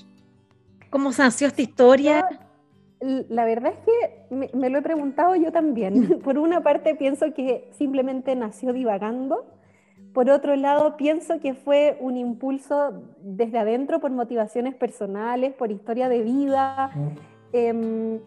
cómo 0.90 1.10
nació 1.10 1.48
esta 1.48 1.62
historia 1.62 2.24
la 3.02 3.44
verdad 3.44 3.72
es 3.72 3.78
que 3.84 4.48
me, 4.54 4.70
lo 4.70 4.78
he 4.78 4.82
preguntado 4.82 5.34
yo 5.36 5.52
también. 5.52 6.20
Por 6.24 6.38
una 6.38 6.62
parte 6.62 6.94
pienso 6.94 7.32
que 7.34 7.68
simplemente 7.72 8.34
nació 8.36 8.72
divagando, 8.72 9.46
por 10.12 10.28
otro 10.28 10.54
lado 10.56 10.98
pienso 10.98 11.40
que 11.40 11.54
fue 11.54 11.96
un 11.98 12.18
impulso 12.18 13.02
desde 13.22 13.58
adentro 13.58 13.98
por 13.98 14.10
motivaciones 14.10 14.74
personales, 14.74 15.54
por 15.54 15.70
historia 15.70 16.10
de 16.10 16.22
vida, 16.22 16.90
em, 17.54 18.20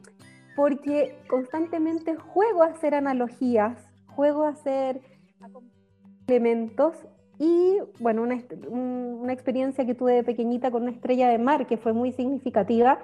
porque 0.55 1.15
constantemente 1.27 2.15
juego 2.15 2.63
a 2.63 2.67
hacer 2.67 2.95
analogías, 2.95 3.77
juego 4.07 4.45
a 4.45 4.49
hacer 4.49 4.99
elementos 6.27 6.95
y 7.37 7.77
bueno, 7.99 8.23
una, 8.23 8.41
una 8.67 9.33
experiencia 9.33 9.85
que 9.85 9.93
tuve 9.93 10.13
de 10.13 10.23
pequeñita 10.23 10.71
con 10.71 10.83
una 10.83 10.91
estrella 10.91 11.29
de 11.29 11.37
mar 11.37 11.67
que 11.67 11.77
fue 11.77 11.93
muy 11.93 12.13
significativa 12.13 12.97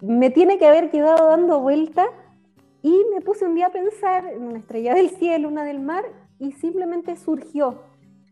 me 0.00 0.30
tiene 0.30 0.58
que 0.58 0.66
haber 0.66 0.90
quedado 0.90 1.28
dando 1.28 1.60
vuelta 1.60 2.06
y 2.82 3.04
me 3.14 3.20
puse 3.20 3.44
un 3.44 3.54
día 3.54 3.66
a 3.66 3.72
pensar 3.72 4.26
en 4.26 4.42
una 4.42 4.58
estrella 4.58 4.94
del 4.94 5.10
cielo, 5.10 5.48
una 5.48 5.64
del 5.64 5.80
mar, 5.80 6.04
y 6.38 6.52
simplemente 6.52 7.16
surgió. 7.16 7.82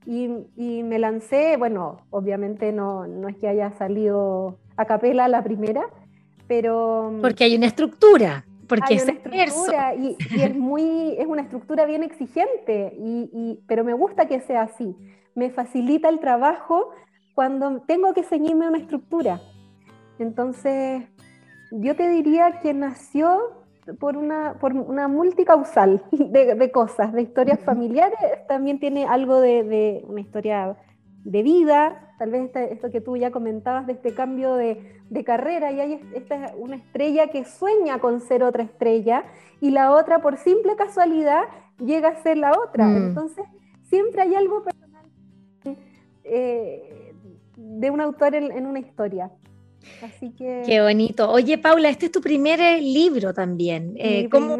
Y, 0.07 0.83
me 0.83 0.99
lancé, 0.99 1.59
bueno, 1.59 1.99
obviamente 2.09 2.73
no, 2.73 3.07
no 3.07 3.29
es 3.29 3.37
que 3.37 3.47
haya 3.47 3.73
salido 3.73 4.59
a 4.77 4.87
capela 4.87 5.29
la 5.29 5.45
primera, 5.45 5.83
pero... 6.47 7.11
Mm, 7.13 7.21
porque 7.21 7.45
hay 7.45 7.57
una 7.57 7.67
estructura, 7.67 8.47
porque 8.67 8.95
es 8.95 9.05
una 9.05 9.13
estructura 9.13 9.95
y, 9.95 10.17
es, 10.41 10.57
muy, 10.57 11.15
es 11.19 11.27
una 11.27 11.43
estructura 11.43 11.85
bien 11.85 12.03
exigente, 12.03 12.97
y, 12.99 13.61
pero 13.67 13.85
me 13.85 13.93
gusta 13.93 14.27
que 14.27 14.41
sea 14.41 14.63
así. 14.63 14.97
Me 15.35 15.51
facilita 15.51 16.09
el 16.09 16.21
trabajo 16.21 16.91
cuando 17.35 17.83
tengo 17.83 18.15
que 18.15 18.23
ceñirme 18.23 18.65
a 18.65 18.69
una 18.69 18.79
estructura. 18.79 19.43
Entonces, 20.19 21.05
yo 21.71 21.97
te 21.97 22.09
diría 22.09 22.61
que 22.61 22.75
nació 22.75 23.59
por 23.99 24.17
una, 24.17 24.59
por 24.61 24.75
una 24.75 25.09
multicausal 25.09 26.03
de, 26.11 26.71
cosas, 26.71 27.13
de 27.13 27.23
historias 27.23 27.61
familiares, 27.61 28.19
también 28.47 28.79
tiene 28.79 29.07
algo 29.07 29.41
de, 29.41 30.05
una 30.07 30.21
historia 30.21 30.77
de 31.25 31.43
vida, 31.43 32.15
tal 32.19 32.31
vez 32.31 32.51
esto 32.55 32.91
que 32.91 33.01
tú 33.01 33.17
ya 33.17 33.31
comentabas 33.31 33.87
de 33.87 33.95
este 33.95 34.15
cambio 34.15 34.55
de, 34.55 34.95
carrera, 35.25 35.73
y 35.73 35.81
hay 35.81 36.01
esta, 36.15 36.53
una 36.57 36.77
estrella 36.77 37.29
que 37.29 37.45
sueña 37.45 37.99
con 37.99 38.21
ser 38.21 38.43
otra 38.43 38.63
estrella 38.63 39.25
y 39.61 39.71
la 39.71 39.93
otra 39.93 40.21
por 40.21 40.37
simple 40.37 40.77
casualidad 40.77 41.43
llega 41.79 42.11
a 42.11 42.23
ser 42.23 42.37
la 42.37 42.53
otra. 42.53 42.87
Mm. 42.87 42.97
Entonces, 42.97 43.45
siempre 43.85 44.23
hay 44.23 44.35
algo 44.35 44.63
personal 44.63 45.07
eh, 46.25 47.15
de 47.57 47.91
un 47.91 48.01
autor 48.01 48.35
en 48.35 48.67
una 48.67 48.79
historia. 48.79 49.31
Así 50.03 50.31
que... 50.31 50.63
Qué 50.67 50.81
bonito. 50.81 51.31
Oye, 51.31 51.59
Paula, 51.59 51.89
este 51.89 52.07
es 52.07 52.13
tu 52.13 52.21
primer 52.21 52.61
eh, 52.61 52.81
libro 52.81 53.35
también. 53.35 53.95
Eh, 53.97 54.29
¿cómo, 54.31 54.57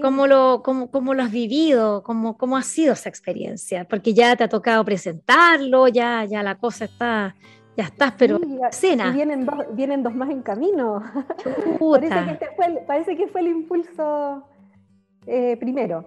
¿cómo, 0.00 0.26
lo, 0.26 0.62
cómo, 0.62 1.14
lo 1.14 1.22
has 1.22 1.30
vivido? 1.30 2.02
¿Cómo, 2.02 2.36
¿Cómo 2.36 2.56
ha 2.56 2.62
sido 2.62 2.94
esa 2.94 3.08
experiencia? 3.08 3.84
Porque 3.84 4.14
ya 4.14 4.36
te 4.36 4.44
ha 4.44 4.48
tocado 4.48 4.84
presentarlo, 4.84 5.88
ya, 5.88 6.24
ya 6.24 6.42
la 6.42 6.56
cosa 6.56 6.86
está, 6.86 7.34
ya 7.76 7.84
estás, 7.84 8.14
pero 8.18 8.40
cena. 8.70 9.12
vienen, 9.12 9.44
dos, 9.44 9.56
vienen 9.72 10.02
dos 10.02 10.14
más 10.14 10.30
en 10.30 10.42
camino. 10.42 11.02
parece, 11.80 12.24
que 12.24 12.30
este 12.32 12.46
fue 12.56 12.66
el, 12.66 12.78
parece, 12.86 13.16
que 13.16 13.28
fue 13.28 13.40
el, 13.42 13.48
impulso 13.48 14.44
eh, 15.26 15.56
primero. 15.58 16.06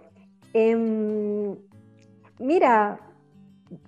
Em, 0.54 1.56
mira, 2.40 3.00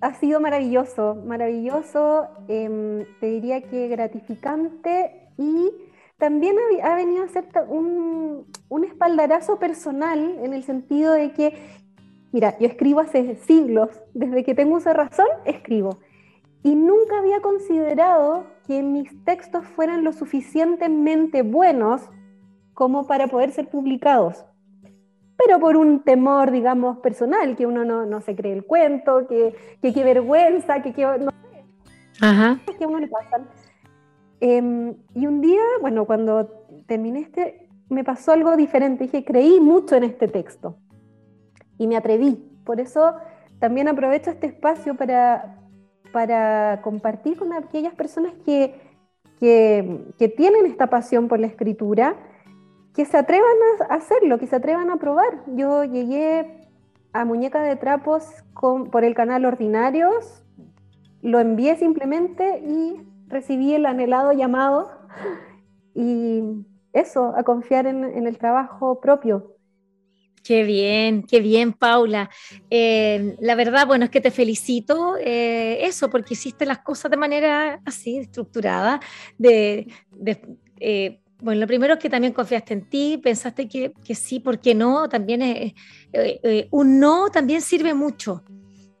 ha 0.00 0.14
sido 0.14 0.40
maravilloso, 0.40 1.16
maravilloso, 1.26 2.28
em, 2.48 3.04
te 3.20 3.26
diría 3.26 3.62
que 3.62 3.88
gratificante 3.88 5.28
y 5.36 5.70
también 6.18 6.56
ha, 6.82 6.94
venido 6.94 7.24
a 7.24 7.28
ser 7.28 7.44
un, 7.68 8.46
espaldarazo 8.84 9.58
personal 9.58 10.38
en 10.42 10.54
el 10.54 10.62
sentido 10.62 11.12
de 11.12 11.32
que, 11.32 11.54
mira, 12.32 12.56
yo 12.58 12.66
escribo 12.66 13.00
hace 13.00 13.36
siglos, 13.36 13.90
desde 14.14 14.44
que 14.44 14.54
tengo 14.54 14.78
esa 14.78 14.92
razón, 14.92 15.26
escribo. 15.44 15.98
Y 16.62 16.76
nunca 16.76 17.18
había 17.18 17.40
considerado 17.40 18.46
que 18.66 18.82
mis 18.82 19.24
textos 19.24 19.66
fueran 19.66 20.04
lo 20.04 20.12
suficientemente 20.12 21.42
buenos 21.42 22.08
como 22.72 23.06
para 23.06 23.26
poder 23.26 23.50
ser 23.52 23.68
publicados 23.68 24.44
pero 25.36 25.58
por 25.58 25.76
un 25.76 26.00
temor, 26.00 26.50
digamos, 26.50 26.98
personal, 26.98 27.56
que 27.56 27.66
uno 27.66 27.84
no, 27.84 28.20
se 28.20 28.36
cree 28.36 28.52
el 28.52 28.64
cuento, 28.64 29.26
que, 29.26 29.54
qué 29.82 30.04
vergüenza, 30.04 30.82
que, 30.82 30.92
qué, 30.92 31.04
no 31.04 31.30
sé, 31.30 31.64
Ajá. 32.20 32.60
que 32.78 32.84
a 32.84 32.88
uno 32.88 33.00
le 33.00 33.08
pasan. 33.08 33.48
Em, 34.40 34.94
y 35.14 35.26
un 35.26 35.40
día, 35.40 35.62
bueno, 35.80 36.04
cuando 36.04 36.66
terminé 36.86 37.20
este, 37.20 37.68
me 37.88 38.04
pasó 38.04 38.32
algo 38.32 38.56
diferente, 38.56 39.04
dije, 39.04 39.24
creí 39.24 39.60
mucho 39.60 39.96
en 39.96 40.04
este 40.04 40.28
texto 40.28 40.76
y 41.78 41.86
me 41.86 41.96
atreví. 41.96 42.50
Por 42.64 42.80
eso 42.80 43.14
también 43.58 43.88
aprovecho 43.88 44.30
este 44.30 44.46
espacio 44.46 44.94
para, 44.94 45.58
para 46.12 46.80
compartir 46.82 47.36
con 47.36 47.52
aquellas 47.52 47.94
personas 47.94 48.32
que, 48.44 48.74
que, 49.40 50.12
que 50.18 50.28
tienen 50.28 50.66
esta 50.66 50.88
pasión 50.88 51.28
por 51.28 51.40
la 51.40 51.46
escritura 51.46 52.16
que 52.94 53.04
se 53.04 53.16
atrevan 53.16 53.56
a 53.88 53.94
hacerlo, 53.94 54.38
que 54.38 54.46
se 54.46 54.56
atrevan 54.56 54.90
a 54.90 54.96
probar. 54.96 55.42
Yo 55.48 55.84
llegué 55.84 56.60
a 57.12 57.24
Muñeca 57.24 57.62
de 57.62 57.76
Trapos 57.76 58.24
por 58.60 59.04
el 59.04 59.14
canal 59.14 59.44
Ordinarios, 59.44 60.42
lo 61.22 61.40
envié 61.40 61.76
simplemente 61.76 62.58
y 62.58 63.00
recibí 63.28 63.74
el 63.74 63.86
anhelado 63.86 64.32
llamado 64.32 64.90
y 65.94 66.42
eso, 66.92 67.34
a 67.36 67.42
confiar 67.42 67.86
en, 67.86 68.26
el 68.26 68.38
trabajo 68.38 69.00
propio. 69.00 69.56
Qué 70.44 70.62
bien, 70.62 71.24
qué 71.24 71.40
bien, 71.40 71.72
Paula. 71.72 72.30
Eh, 72.70 73.34
la 73.40 73.54
verdad, 73.54 73.86
bueno, 73.86 74.04
es 74.04 74.10
que 74.10 74.20
te 74.20 74.30
felicito 74.30 75.16
eh, 75.18 75.84
eso, 75.84 76.10
porque 76.10 76.34
hiciste 76.34 76.66
las 76.66 76.80
cosas 76.80 77.10
de 77.10 77.16
manera 77.16 77.80
así, 77.84 78.18
estructurada, 78.18 79.00
de, 79.38 79.88
eh, 80.78 81.23
bueno, 81.44 81.60
lo 81.60 81.66
primero 81.66 81.94
es 81.94 82.00
que 82.00 82.08
también 82.08 82.32
confiaste 82.32 82.72
en 82.72 82.88
ti, 82.88 83.20
pensaste 83.22 83.68
que, 83.68 83.92
que 84.02 84.14
sí, 84.14 84.40
¿por 84.40 84.58
qué 84.58 84.74
no? 84.74 85.08
También 85.10 85.42
es, 85.42 85.74
un 86.70 86.98
no 86.98 87.28
también 87.28 87.60
sirve 87.60 87.92
mucho, 87.92 88.42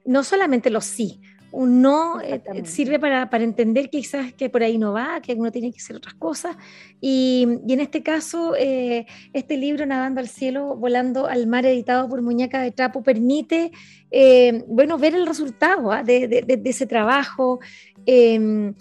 no 0.04 0.22
solamente 0.22 0.68
los 0.68 0.84
sí, 0.84 1.22
un 1.54 1.80
no 1.80 2.20
eh, 2.20 2.42
sirve 2.64 2.98
para, 2.98 3.30
para, 3.30 3.44
entender 3.44 3.88
quizás 3.88 4.32
que 4.32 4.50
por 4.50 4.62
ahí 4.62 4.76
no 4.76 4.92
va, 4.92 5.20
que 5.20 5.34
uno 5.34 5.52
tiene 5.52 5.70
que 5.72 5.78
hacer 5.78 5.96
otras 5.96 6.14
cosas. 6.14 6.56
Y, 7.00 7.46
y 7.66 7.72
en 7.72 7.80
este 7.80 8.02
caso, 8.02 8.54
eh, 8.58 9.06
este 9.32 9.56
libro, 9.56 9.86
Nadando 9.86 10.20
al 10.20 10.28
Cielo, 10.28 10.76
Volando 10.76 11.26
al 11.26 11.46
Mar, 11.46 11.64
editado 11.64 12.08
por 12.08 12.22
Muñeca 12.22 12.60
de 12.60 12.72
Trapo, 12.72 13.02
permite, 13.02 13.70
eh, 14.10 14.64
bueno, 14.66 14.98
ver 14.98 15.14
el 15.14 15.26
resultado 15.26 15.92
¿ah? 15.92 16.02
de, 16.02 16.26
de, 16.26 16.42
de, 16.42 16.70
ese 16.70 16.86
trabajo. 16.86 17.60
Em, 18.04 18.74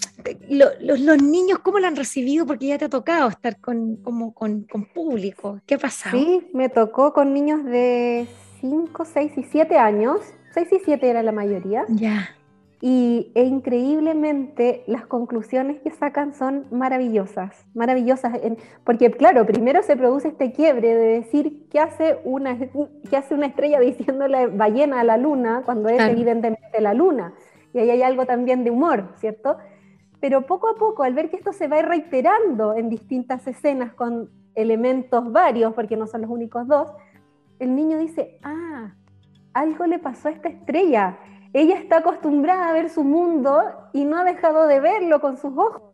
los, 0.50 0.72
los, 0.82 1.22
niños, 1.22 1.60
¿cómo 1.60 1.80
lo 1.80 1.88
han 1.88 1.96
recibido? 1.96 2.46
Porque 2.46 2.68
ya 2.68 2.78
te 2.80 2.86
ha 2.86 2.90
tocado 2.90 3.30
estar 3.30 3.60
con, 3.60 3.98
como, 3.98 4.34
con, 4.34 4.64
con 4.64 4.86
público. 4.86 5.62
¿Qué 5.68 5.76
ha 5.76 5.80
pasado? 5.80 6.18
Sí, 6.18 6.48
me 6.54 6.70
tocó 6.70 7.14
con 7.14 7.34
niños 7.34 7.64
de 7.66 8.26
5, 8.62 9.06
6 9.06 9.32
y 9.38 9.44
7 9.44 9.78
años. 9.78 10.18
6 10.56 10.68
y 10.72 10.80
7 10.86 11.08
era 11.08 11.24
la 11.24 11.32
mayoría. 11.32 11.86
Ya 11.90 12.36
y 12.86 13.32
e 13.34 13.46
increíblemente 13.46 14.84
las 14.88 15.06
conclusiones 15.06 15.80
que 15.80 15.90
sacan 15.90 16.34
son 16.34 16.66
maravillosas, 16.70 17.66
maravillosas, 17.74 18.38
porque 18.84 19.10
claro, 19.10 19.46
primero 19.46 19.82
se 19.84 19.96
produce 19.96 20.28
este 20.28 20.52
quiebre 20.52 20.94
de 20.94 21.22
decir 21.22 21.70
qué 21.70 21.80
hace 21.80 22.20
una, 22.26 22.58
qué 23.10 23.16
hace 23.16 23.36
una 23.36 23.46
estrella 23.46 23.80
diciéndole 23.80 24.48
ballena 24.48 25.00
a 25.00 25.06
la 25.06 25.16
luna 25.16 25.62
cuando 25.64 25.88
es 25.88 26.02
evidentemente 26.02 26.82
la 26.82 26.94
luna, 26.94 27.34
y 27.74 27.80
ahí 27.80 27.90
hay 27.90 28.02
algo 28.02 28.26
también 28.26 28.66
de 28.66 28.72
humor, 28.72 29.14
¿cierto? 29.16 29.56
Pero 30.20 30.42
poco 30.42 30.68
a 30.68 30.76
poco, 30.76 31.04
al 31.04 31.14
ver 31.14 31.30
que 31.30 31.38
esto 31.38 31.54
se 31.54 31.70
va 31.70 31.82
reiterando 31.82 32.74
en 32.74 32.90
distintas 32.90 33.48
escenas 33.48 33.94
con 33.94 34.30
elementos 34.56 35.32
varios, 35.32 35.74
porque 35.74 35.96
no 35.96 36.06
son 36.06 36.24
los 36.24 36.30
únicos 36.30 36.68
dos, 36.68 36.92
el 37.60 37.76
niño 37.76 37.98
dice, 37.98 38.40
ah, 38.44 38.94
algo 39.54 39.86
le 39.86 40.00
pasó 40.00 40.28
a 40.28 40.32
esta 40.32 40.50
estrella 40.50 41.18
ella 41.54 41.76
está 41.76 41.98
acostumbrada 41.98 42.70
a 42.70 42.74
ver 42.74 42.90
su 42.90 43.04
mundo 43.04 43.62
y 43.94 44.06
no 44.06 44.18
ha 44.18 44.24
dejado 44.24 44.68
de 44.68 44.80
verlo 44.80 45.22
con 45.22 45.38
sus 45.38 45.56
ojos. 45.56 45.94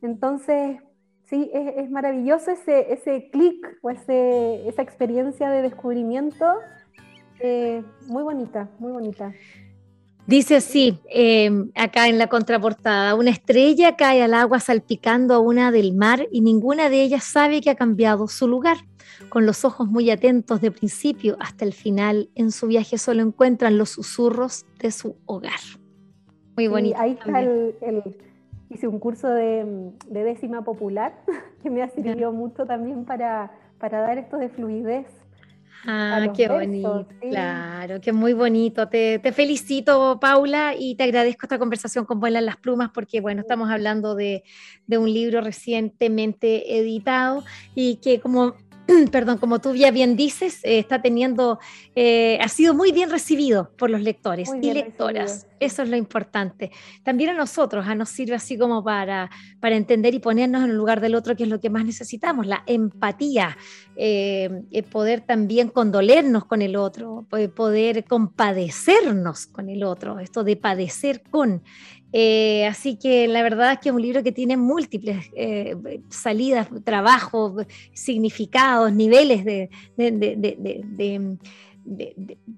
Entonces, 0.00 0.78
sí, 1.24 1.50
es, 1.52 1.90
maravilloso 1.90 2.52
ese, 2.52 2.92
ese 2.92 3.28
clic 3.30 3.78
o 3.82 3.90
ese, 3.90 4.66
esa 4.68 4.82
experiencia 4.82 5.50
de 5.50 5.62
descubrimiento. 5.62 6.46
Eh, 7.40 7.82
muy 8.06 8.22
bonita, 8.22 8.68
muy 8.78 8.92
bonita. 8.92 9.32
Dice 10.26 10.56
así, 10.56 11.00
em, 11.10 11.72
acá 11.74 12.08
en 12.08 12.16
la 12.16 12.28
contraportada, 12.28 13.16
una 13.16 13.30
estrella 13.30 13.96
cae 13.96 14.22
al 14.22 14.34
agua 14.34 14.60
salpicando 14.60 15.34
a 15.34 15.40
una 15.40 15.72
del 15.72 15.94
mar 15.94 16.28
y 16.30 16.42
ninguna 16.42 16.88
de 16.88 17.02
ellas 17.02 17.24
sabe 17.24 17.60
que 17.60 17.70
ha 17.70 17.74
cambiado 17.74 18.28
su 18.28 18.46
lugar. 18.46 18.76
Con 19.28 19.46
los 19.46 19.64
ojos 19.64 19.88
muy 19.88 20.10
atentos 20.10 20.60
de 20.60 20.70
principio 20.70 21.36
hasta 21.40 21.64
el 21.64 21.72
final, 21.72 22.30
en 22.34 22.52
su 22.52 22.68
viaje 22.68 22.98
solo 22.98 23.22
encuentran 23.22 23.78
los 23.78 23.90
susurros 23.90 24.64
de 24.78 24.92
su 24.92 25.16
hogar. 25.26 25.60
Muy 26.56 26.68
bonito. 26.68 26.96
ahí 26.98 27.12
está 27.12 27.40
el, 27.40 27.74
hice 28.70 28.86
un 28.86 28.98
curso 28.98 29.28
de, 29.28 29.92
décima 30.08 30.62
popular 30.62 31.14
que 31.62 31.70
me 31.70 31.82
ha 31.82 31.88
servido 31.88 32.32
mucho 32.32 32.64
también 32.64 33.04
para, 33.04 33.50
para 33.78 34.00
dar 34.00 34.18
esto 34.18 34.36
de 34.36 34.48
fluidez 34.48 35.06
Ah, 35.84 36.32
qué 36.36 36.48
bonito, 36.48 37.08
claro, 37.20 38.00
qué 38.00 38.12
muy 38.12 38.32
bonito. 38.32 38.88
Te, 38.88 39.18
te, 39.18 39.32
felicito, 39.32 40.18
Paula, 40.20 40.74
y 40.78 40.94
te 40.94 41.04
agradezco 41.04 41.46
esta 41.46 41.58
conversación 41.58 42.04
con 42.04 42.20
Vuelan 42.20 42.46
las 42.46 42.56
Plumas, 42.56 42.90
porque 42.94 43.20
bueno, 43.20 43.40
estamos 43.40 43.70
hablando 43.70 44.14
de, 44.14 44.44
de 44.86 44.98
un 44.98 45.12
libro 45.12 45.40
recientemente 45.40 46.78
editado 46.78 47.44
y 47.74 47.96
que 47.96 48.20
como 48.20 48.54
perdón, 49.12 49.38
como 49.38 49.60
tú 49.60 49.74
ya 49.74 49.90
bien 49.90 50.16
dices, 50.16 50.60
eh, 50.64 50.78
está 50.78 51.00
teniendo, 51.00 51.58
eh, 51.94 52.38
ha 52.40 52.48
sido 52.48 52.74
muy 52.74 52.92
bien 52.92 53.10
recibido 53.10 53.70
por 53.76 53.90
los 53.90 54.02
lectores 54.02 54.50
y 54.60 54.72
lectoras. 54.72 55.46
Eso 55.60 55.82
es 55.82 55.88
lo 55.88 55.96
importante. 55.96 56.72
También 57.04 57.30
a 57.30 57.34
nosotros, 57.34 57.86
a 57.86 57.94
nos 57.94 58.08
sirve 58.08 58.34
así 58.34 58.58
como 58.58 58.82
para, 58.82 59.30
para 59.60 59.76
entender 59.76 60.12
y 60.14 60.18
ponernos 60.18 60.64
en 60.64 60.70
el 60.70 60.76
lugar 60.76 61.00
del 61.00 61.14
otro, 61.14 61.36
que 61.36 61.44
es 61.44 61.48
lo 61.48 61.60
que 61.60 61.70
más 61.70 61.84
necesitamos, 61.84 62.46
la 62.46 62.64
empatía, 62.66 63.56
eh, 63.94 64.50
poder 64.90 65.20
también 65.20 65.68
condolernos 65.68 66.46
con 66.46 66.62
el 66.62 66.74
otro, 66.74 67.26
poder 67.54 68.04
compadecernos 68.04 69.46
con 69.46 69.68
el 69.68 69.84
otro, 69.84 70.18
esto 70.18 70.42
de 70.42 70.56
padecer 70.56 71.22
con. 71.30 71.62
Eh, 72.12 72.66
así 72.66 72.96
que 72.96 73.26
la 73.26 73.42
verdad 73.42 73.72
es 73.72 73.78
que 73.78 73.88
es 73.88 73.94
un 73.94 74.02
libro 74.02 74.22
que 74.22 74.32
tiene 74.32 74.56
múltiples 74.56 75.26
eh, 75.34 75.74
salidas, 76.10 76.68
trabajos, 76.84 77.66
significados, 77.94 78.92
niveles 78.92 79.44
de, 79.44 79.70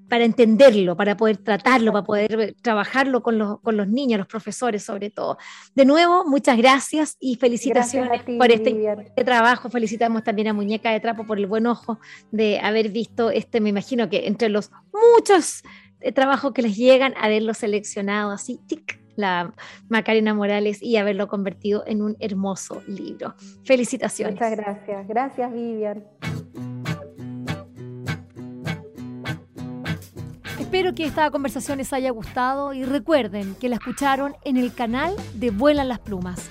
para 0.08 0.24
entenderlo, 0.24 0.96
para 0.96 1.16
poder 1.16 1.38
tratarlo, 1.38 1.92
para 1.92 2.04
poder 2.04 2.54
trabajarlo 2.60 3.22
con 3.22 3.38
los, 3.38 3.60
con 3.60 3.76
los, 3.76 3.88
niños, 3.88 4.18
los 4.18 4.26
profesores 4.26 4.82
sobre 4.82 5.10
todo. 5.10 5.38
De 5.74 5.84
nuevo, 5.84 6.24
muchas 6.26 6.58
gracias 6.58 7.16
y 7.20 7.36
felicitaciones 7.36 8.22
por 8.22 8.50
este, 8.50 9.24
trabajo. 9.24 9.70
Felicitamos 9.70 10.24
también 10.24 10.48
a 10.48 10.52
Muñeca 10.52 10.90
de 10.90 11.00
Trapo 11.00 11.24
por 11.26 11.38
el 11.38 11.46
buen 11.46 11.66
ojo 11.66 11.98
de 12.32 12.58
haber 12.58 12.90
visto 12.90 13.30
este, 13.30 13.60
me 13.60 13.70
imagino 13.70 14.08
que 14.10 14.26
entre 14.26 14.48
los 14.48 14.70
muchos 14.92 15.62
eh, 16.00 16.12
trabajos 16.12 16.52
que 16.52 16.62
les 16.62 16.76
llegan, 16.76 17.14
haberlo 17.16 17.54
seleccionado 17.54 18.30
así, 18.30 18.60
tic, 18.66 19.03
la 19.16 19.53
Macarena 19.88 20.35
Morales 20.35 20.83
y 20.83 20.96
haberlo 20.96 21.29
convertido 21.29 21.85
en 21.87 22.03
un 22.03 22.16
hermoso 22.20 22.83
libro. 22.87 23.35
Felicitaciones. 23.64 24.35
Muchas 24.35 24.57
gracias. 24.57 25.09
Gracias, 25.09 25.53
Vivian. 25.53 26.05
Espero 30.59 30.92
que 30.92 31.05
esta 31.05 31.31
conversación 31.31 31.79
les 31.79 31.92
haya 31.92 32.11
gustado 32.11 32.72
y 32.72 32.85
recuerden 32.85 33.55
que 33.55 33.68
la 33.68 33.77
escucharon 33.77 34.35
en 34.44 34.57
el 34.57 34.74
canal 34.74 35.14
de 35.35 35.50
Vuelan 35.50 35.88
las 35.88 36.00
Plumas. 36.00 36.50